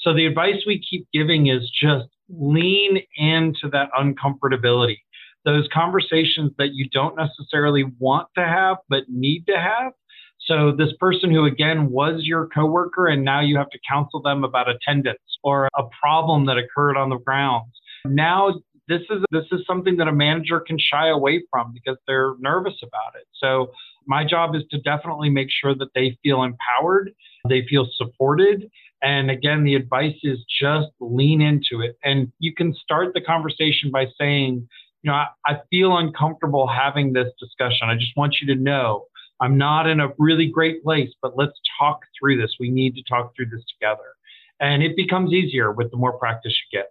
So 0.00 0.12
the 0.12 0.26
advice 0.26 0.64
we 0.66 0.82
keep 0.90 1.06
giving 1.12 1.46
is 1.46 1.70
just 1.70 2.08
lean 2.28 2.98
into 3.16 3.68
that 3.70 3.90
uncomfortability 3.96 4.98
those 5.46 5.66
conversations 5.72 6.52
that 6.58 6.74
you 6.74 6.88
don't 6.90 7.16
necessarily 7.16 7.84
want 7.98 8.28
to 8.36 8.44
have 8.44 8.76
but 8.90 9.04
need 9.08 9.46
to 9.46 9.56
have. 9.56 9.92
So 10.40 10.72
this 10.76 10.92
person 11.00 11.30
who 11.30 11.46
again 11.46 11.90
was 11.90 12.20
your 12.24 12.48
coworker 12.48 13.06
and 13.06 13.24
now 13.24 13.40
you 13.40 13.56
have 13.56 13.70
to 13.70 13.78
counsel 13.88 14.20
them 14.20 14.44
about 14.44 14.68
attendance 14.68 15.18
or 15.42 15.68
a 15.78 15.82
problem 16.00 16.46
that 16.46 16.58
occurred 16.58 16.96
on 16.96 17.08
the 17.08 17.18
grounds. 17.18 17.72
Now 18.04 18.54
this 18.88 19.02
is 19.10 19.22
this 19.30 19.46
is 19.52 19.60
something 19.66 19.96
that 19.96 20.08
a 20.08 20.12
manager 20.12 20.60
can 20.60 20.78
shy 20.78 21.08
away 21.08 21.42
from 21.50 21.72
because 21.72 21.96
they're 22.06 22.34
nervous 22.38 22.76
about 22.82 23.18
it. 23.18 23.26
So 23.34 23.72
my 24.06 24.24
job 24.24 24.54
is 24.54 24.62
to 24.70 24.80
definitely 24.80 25.30
make 25.30 25.48
sure 25.50 25.74
that 25.74 25.88
they 25.94 26.16
feel 26.22 26.42
empowered, 26.42 27.12
they 27.48 27.66
feel 27.68 27.88
supported, 27.96 28.70
and 29.02 29.30
again 29.30 29.64
the 29.64 29.74
advice 29.74 30.16
is 30.22 30.38
just 30.60 30.88
lean 31.00 31.40
into 31.40 31.84
it. 31.84 31.96
And 32.04 32.32
you 32.38 32.54
can 32.54 32.74
start 32.74 33.14
the 33.14 33.20
conversation 33.20 33.90
by 33.92 34.06
saying, 34.18 34.68
you 35.02 35.10
know, 35.10 35.14
I, 35.14 35.26
I 35.46 35.60
feel 35.70 35.96
uncomfortable 35.96 36.66
having 36.66 37.12
this 37.12 37.28
discussion. 37.38 37.88
I 37.88 37.94
just 37.94 38.16
want 38.16 38.36
you 38.40 38.54
to 38.54 38.60
know 38.60 39.06
I'm 39.40 39.58
not 39.58 39.86
in 39.86 40.00
a 40.00 40.08
really 40.18 40.46
great 40.46 40.82
place, 40.82 41.10
but 41.20 41.36
let's 41.36 41.58
talk 41.78 42.00
through 42.18 42.40
this. 42.40 42.54
We 42.58 42.70
need 42.70 42.94
to 42.94 43.02
talk 43.02 43.34
through 43.36 43.50
this 43.50 43.62
together. 43.78 44.04
And 44.60 44.82
it 44.82 44.96
becomes 44.96 45.32
easier 45.32 45.72
with 45.72 45.90
the 45.90 45.96
more 45.96 46.18
practice 46.18 46.56
you 46.72 46.78
get. 46.78 46.86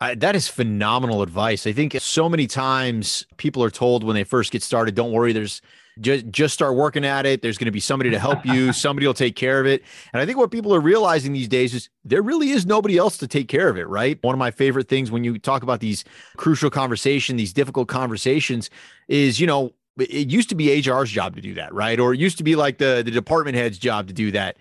I, 0.00 0.14
that 0.14 0.34
is 0.34 0.48
phenomenal 0.48 1.20
advice. 1.20 1.66
I 1.66 1.72
think 1.72 1.94
so 2.00 2.28
many 2.28 2.46
times 2.46 3.26
people 3.36 3.62
are 3.62 3.70
told 3.70 4.02
when 4.02 4.14
they 4.14 4.24
first 4.24 4.50
get 4.50 4.62
started, 4.62 4.94
don't 4.94 5.12
worry, 5.12 5.34
there's 5.34 5.60
just 5.98 6.28
just 6.30 6.54
start 6.54 6.76
working 6.76 7.04
at 7.04 7.26
it. 7.26 7.42
There's 7.42 7.58
going 7.58 7.66
to 7.66 7.72
be 7.72 7.80
somebody 7.80 8.10
to 8.10 8.18
help 8.18 8.44
you. 8.46 8.72
somebody 8.74 9.06
will 9.06 9.14
take 9.14 9.36
care 9.36 9.60
of 9.60 9.66
it. 9.66 9.82
And 10.12 10.20
I 10.20 10.26
think 10.26 10.38
what 10.38 10.50
people 10.50 10.74
are 10.74 10.80
realizing 10.80 11.32
these 11.32 11.48
days 11.48 11.74
is 11.74 11.88
there 12.04 12.22
really 12.22 12.50
is 12.50 12.66
nobody 12.66 12.96
else 12.96 13.16
to 13.18 13.26
take 13.26 13.48
care 13.48 13.68
of 13.68 13.76
it, 13.76 13.88
right? 13.88 14.18
One 14.22 14.34
of 14.34 14.38
my 14.38 14.50
favorite 14.50 14.88
things 14.88 15.10
when 15.10 15.24
you 15.24 15.38
talk 15.38 15.62
about 15.62 15.80
these 15.80 16.04
crucial 16.36 16.70
conversation, 16.70 17.36
these 17.36 17.52
difficult 17.52 17.88
conversations 17.88 18.70
is, 19.08 19.40
you 19.40 19.46
know, 19.46 19.72
it 19.98 20.30
used 20.30 20.48
to 20.48 20.54
be 20.54 20.80
HR's 20.80 21.10
job 21.10 21.34
to 21.36 21.42
do 21.42 21.54
that, 21.54 21.74
right? 21.74 21.98
Or 21.98 22.14
it 22.14 22.20
used 22.20 22.38
to 22.38 22.44
be 22.44 22.56
like 22.56 22.78
the 22.78 23.02
the 23.04 23.10
department 23.10 23.56
head's 23.56 23.78
job 23.78 24.06
to 24.08 24.12
do 24.12 24.30
that. 24.30 24.56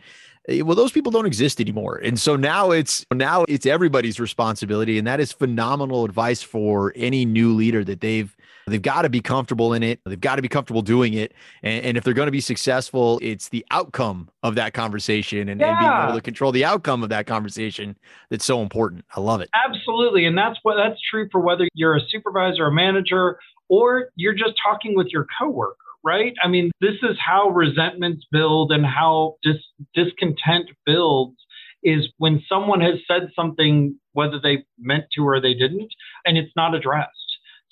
Eh, 0.49 0.61
well, 0.61 0.75
those 0.75 0.91
people 0.91 1.11
don't 1.11 1.25
exist 1.25 1.61
anymore. 1.61 2.01
And 2.03 2.19
so 2.19 2.35
now 2.35 2.71
it's 2.71 3.05
now 3.13 3.45
it's 3.47 3.65
everybody's 3.65 4.19
responsibility. 4.19 4.97
And 4.97 5.07
that 5.07 5.19
is 5.19 5.31
phenomenal 5.31 6.05
advice 6.05 6.41
for 6.41 6.91
any 6.95 7.25
new 7.25 7.53
leader 7.53 7.83
that 7.83 8.01
they've 8.01 8.35
they've 8.67 8.81
got 8.81 9.03
to 9.03 9.09
be 9.09 9.21
comfortable 9.21 9.73
in 9.73 9.83
it. 9.83 9.99
They've 10.05 10.19
got 10.19 10.35
to 10.35 10.41
be 10.41 10.47
comfortable 10.47 10.81
doing 10.81 11.13
it. 11.13 11.33
And, 11.63 11.85
and 11.85 11.97
if 11.97 12.03
they're 12.03 12.13
going 12.13 12.27
to 12.27 12.31
be 12.31 12.41
successful, 12.41 13.19
it's 13.21 13.49
the 13.49 13.65
outcome 13.71 14.29
of 14.43 14.55
that 14.55 14.73
conversation 14.73 15.49
and, 15.49 15.59
yeah. 15.59 15.69
and, 15.69 15.79
being 15.79 15.91
able 15.91 16.15
to 16.15 16.21
control 16.21 16.51
the 16.51 16.65
outcome 16.65 17.03
of 17.03 17.09
that 17.09 17.25
conversation 17.27 17.97
that's 18.29 18.45
so 18.45 18.61
important. 18.61 19.05
I 19.15 19.21
love 19.21 19.41
it. 19.41 19.49
Absolutely. 19.53 20.25
And 20.25 20.37
that's 20.37 20.59
what 20.63 20.75
that's 20.75 20.99
true 21.09 21.27
for 21.31 21.41
whether 21.41 21.67
you're 21.73 21.95
a 21.95 22.01
supervisor, 22.09 22.65
a 22.65 22.71
manager, 22.71 23.39
or 23.69 24.09
you're 24.15 24.33
just 24.33 24.53
talking 24.63 24.95
with 24.95 25.07
your 25.07 25.27
coworker 25.39 25.75
right? 26.03 26.33
I 26.43 26.47
mean, 26.47 26.71
this 26.81 26.95
is 27.03 27.17
how 27.23 27.49
resentments 27.49 28.25
build 28.31 28.71
and 28.71 28.85
how 28.85 29.35
dis- 29.43 29.55
discontent 29.93 30.69
builds 30.85 31.37
is 31.83 32.09
when 32.17 32.43
someone 32.47 32.81
has 32.81 32.95
said 33.07 33.29
something, 33.35 33.97
whether 34.13 34.39
they 34.41 34.65
meant 34.77 35.05
to 35.15 35.27
or 35.27 35.39
they 35.39 35.53
didn't, 35.53 35.89
and 36.25 36.37
it's 36.37 36.51
not 36.55 36.75
addressed. 36.75 37.09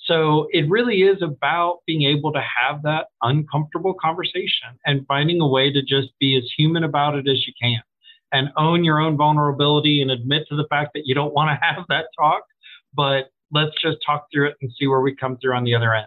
So 0.04 0.46
it 0.52 0.68
really 0.70 1.02
is 1.02 1.20
about 1.22 1.80
being 1.86 2.02
able 2.02 2.32
to 2.32 2.40
have 2.40 2.82
that 2.82 3.08
uncomfortable 3.20 3.94
conversation 4.00 4.78
and 4.86 5.06
finding 5.06 5.40
a 5.40 5.46
way 5.46 5.70
to 5.70 5.82
just 5.82 6.08
be 6.18 6.36
as 6.38 6.50
human 6.56 6.84
about 6.84 7.14
it 7.14 7.28
as 7.28 7.46
you 7.46 7.52
can 7.60 7.82
and 8.32 8.48
own 8.56 8.84
your 8.84 9.00
own 9.00 9.16
vulnerability 9.16 10.00
and 10.00 10.10
admit 10.10 10.44
to 10.48 10.56
the 10.56 10.66
fact 10.70 10.90
that 10.94 11.02
you 11.04 11.14
don't 11.14 11.34
want 11.34 11.50
to 11.50 11.66
have 11.66 11.84
that 11.88 12.06
talk, 12.18 12.42
but 12.94 13.30
let's 13.52 13.74
just 13.82 13.98
talk 14.06 14.26
through 14.32 14.48
it 14.48 14.54
and 14.62 14.70
see 14.78 14.86
where 14.86 15.00
we 15.00 15.14
come 15.14 15.36
through 15.38 15.54
on 15.54 15.64
the 15.64 15.74
other 15.74 15.94
end. 15.94 16.06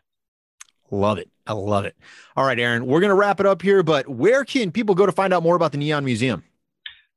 Love 0.92 1.18
it. 1.18 1.30
I 1.48 1.54
love 1.54 1.86
it. 1.86 1.96
All 2.36 2.46
right, 2.46 2.60
Aaron, 2.60 2.86
we're 2.86 3.00
going 3.00 3.10
to 3.10 3.16
wrap 3.16 3.40
it 3.40 3.46
up 3.46 3.62
here, 3.62 3.82
but 3.82 4.10
where 4.10 4.44
can 4.46 4.72
people 4.72 4.94
go 4.94 5.06
to 5.06 5.12
find 5.12 5.34
out 5.34 5.42
more 5.42 5.56
about 5.56 5.72
the 5.72 5.78
Neon 5.78 6.06
Museum? 6.06 6.44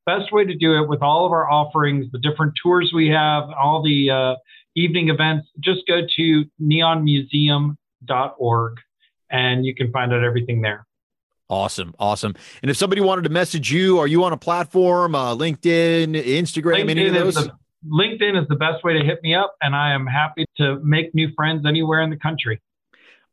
Best 0.07 0.33
way 0.33 0.45
to 0.45 0.55
do 0.55 0.81
it 0.81 0.89
with 0.89 1.03
all 1.03 1.27
of 1.27 1.33
our 1.33 1.51
offerings, 1.51 2.07
the 2.13 2.19
different 2.19 2.53
tours 2.63 2.93
we 2.95 3.09
have, 3.09 3.45
all 3.51 3.83
the 3.83 4.11
uh, 4.11 4.35
evening 4.77 5.09
events, 5.09 5.49
just 5.61 5.81
go 5.89 6.03
to 6.17 6.45
neonmuseum.org 6.61 8.73
and 9.31 9.67
you 9.67 9.75
can 9.75 9.91
find 9.91 10.13
out 10.13 10.23
everything 10.23 10.63
there. 10.63 10.87
Awesome. 11.51 11.95
Awesome. 11.99 12.35
And 12.63 12.71
if 12.71 12.77
somebody 12.77 13.01
wanted 13.01 13.23
to 13.23 13.31
message 13.31 13.73
you, 13.73 13.99
are 13.99 14.07
you 14.07 14.23
on 14.25 14.33
a 14.33 14.37
platform, 14.37 15.15
uh, 15.15 15.35
LinkedIn, 15.35 16.15
Instagram, 16.15 16.85
LinkedIn 16.85 16.91
any 16.91 17.07
of 17.07 17.15
those? 17.15 17.35
The, 17.35 17.53
LinkedIn 17.91 18.41
is 18.41 18.47
the 18.49 18.57
best 18.57 18.83
way 18.83 18.99
to 18.99 19.05
hit 19.05 19.23
me 19.23 19.35
up, 19.35 19.55
and 19.61 19.77
I 19.77 19.93
am 19.93 20.07
happy 20.07 20.47
to 20.57 20.81
make 20.83 21.15
new 21.15 21.29
friends 21.37 21.67
anywhere 21.67 22.01
in 22.01 22.09
the 22.09 22.17
country. 22.17 22.63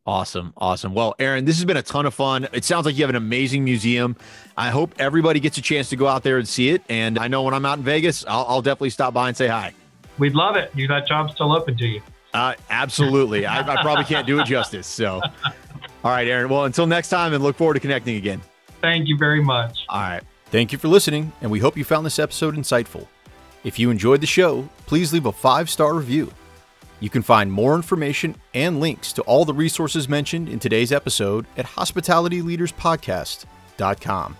Awesome. 0.05 0.53
Awesome. 0.57 0.95
Well, 0.95 1.13
Aaron, 1.19 1.45
this 1.45 1.57
has 1.57 1.65
been 1.65 1.77
a 1.77 1.83
ton 1.83 2.05
of 2.05 2.13
fun. 2.13 2.47
It 2.53 2.63
sounds 2.65 2.85
like 2.85 2.95
you 2.97 3.03
have 3.03 3.11
an 3.11 3.15
amazing 3.15 3.63
museum. 3.63 4.15
I 4.57 4.69
hope 4.69 4.95
everybody 4.97 5.39
gets 5.39 5.57
a 5.57 5.61
chance 5.61 5.89
to 5.89 5.95
go 5.95 6.07
out 6.07 6.23
there 6.23 6.37
and 6.37 6.47
see 6.47 6.69
it. 6.69 6.81
And 6.89 7.19
I 7.19 7.27
know 7.27 7.43
when 7.43 7.53
I'm 7.53 7.65
out 7.65 7.77
in 7.77 7.83
Vegas, 7.83 8.25
I'll, 8.27 8.45
I'll 8.47 8.61
definitely 8.61 8.89
stop 8.89 9.13
by 9.13 9.27
and 9.27 9.37
say 9.37 9.47
hi. 9.47 9.73
We'd 10.17 10.33
love 10.33 10.55
it. 10.55 10.71
You 10.75 10.87
got 10.87 11.07
jobs 11.07 11.33
still 11.33 11.55
open 11.55 11.77
to 11.77 11.85
you. 11.85 12.01
Uh, 12.33 12.55
absolutely. 12.69 13.45
I, 13.45 13.59
I 13.59 13.81
probably 13.81 14.05
can't 14.05 14.25
do 14.25 14.39
it 14.39 14.45
justice. 14.45 14.87
So, 14.87 15.21
all 16.03 16.11
right, 16.11 16.27
Aaron. 16.27 16.49
Well, 16.49 16.65
until 16.65 16.87
next 16.87 17.09
time, 17.09 17.33
and 17.33 17.43
look 17.43 17.55
forward 17.55 17.75
to 17.75 17.79
connecting 17.79 18.15
again. 18.15 18.41
Thank 18.81 19.07
you 19.07 19.17
very 19.17 19.43
much. 19.43 19.85
All 19.89 20.01
right. 20.01 20.23
Thank 20.45 20.71
you 20.71 20.77
for 20.77 20.87
listening, 20.87 21.31
and 21.41 21.51
we 21.51 21.59
hope 21.59 21.77
you 21.77 21.83
found 21.83 22.05
this 22.05 22.19
episode 22.19 22.55
insightful. 22.55 23.07
If 23.63 23.77
you 23.77 23.89
enjoyed 23.91 24.21
the 24.21 24.27
show, 24.27 24.67
please 24.87 25.13
leave 25.13 25.25
a 25.25 25.31
five 25.31 25.69
star 25.69 25.93
review. 25.93 26.31
You 27.01 27.09
can 27.09 27.23
find 27.23 27.51
more 27.51 27.75
information 27.75 28.35
and 28.53 28.79
links 28.79 29.11
to 29.13 29.23
all 29.23 29.43
the 29.43 29.55
resources 29.55 30.07
mentioned 30.07 30.47
in 30.47 30.59
today's 30.59 30.93
episode 30.93 31.47
at 31.57 31.65
hospitalityleaderspodcast.com. 31.65 34.37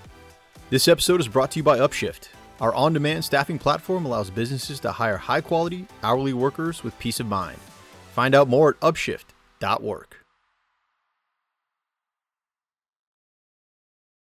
This 0.70 0.88
episode 0.88 1.20
is 1.20 1.28
brought 1.28 1.52
to 1.52 1.60
you 1.60 1.64
by 1.64 1.80
Upshift. 1.80 2.30
Our 2.62 2.74
on 2.76 2.94
demand 2.94 3.26
staffing 3.26 3.58
platform 3.58 4.06
allows 4.06 4.30
businesses 4.30 4.80
to 4.82 4.92
hire 4.92 5.18
high 5.18 5.42
quality, 5.42 5.88
hourly 6.04 6.34
workers 6.34 6.84
with 6.84 7.00
peace 7.00 7.20
of 7.20 7.26
mind. 7.26 7.58
Find 8.14 8.36
out 8.36 8.48
more 8.48 8.70
at 8.70 8.80
upshift.work. 8.80 10.21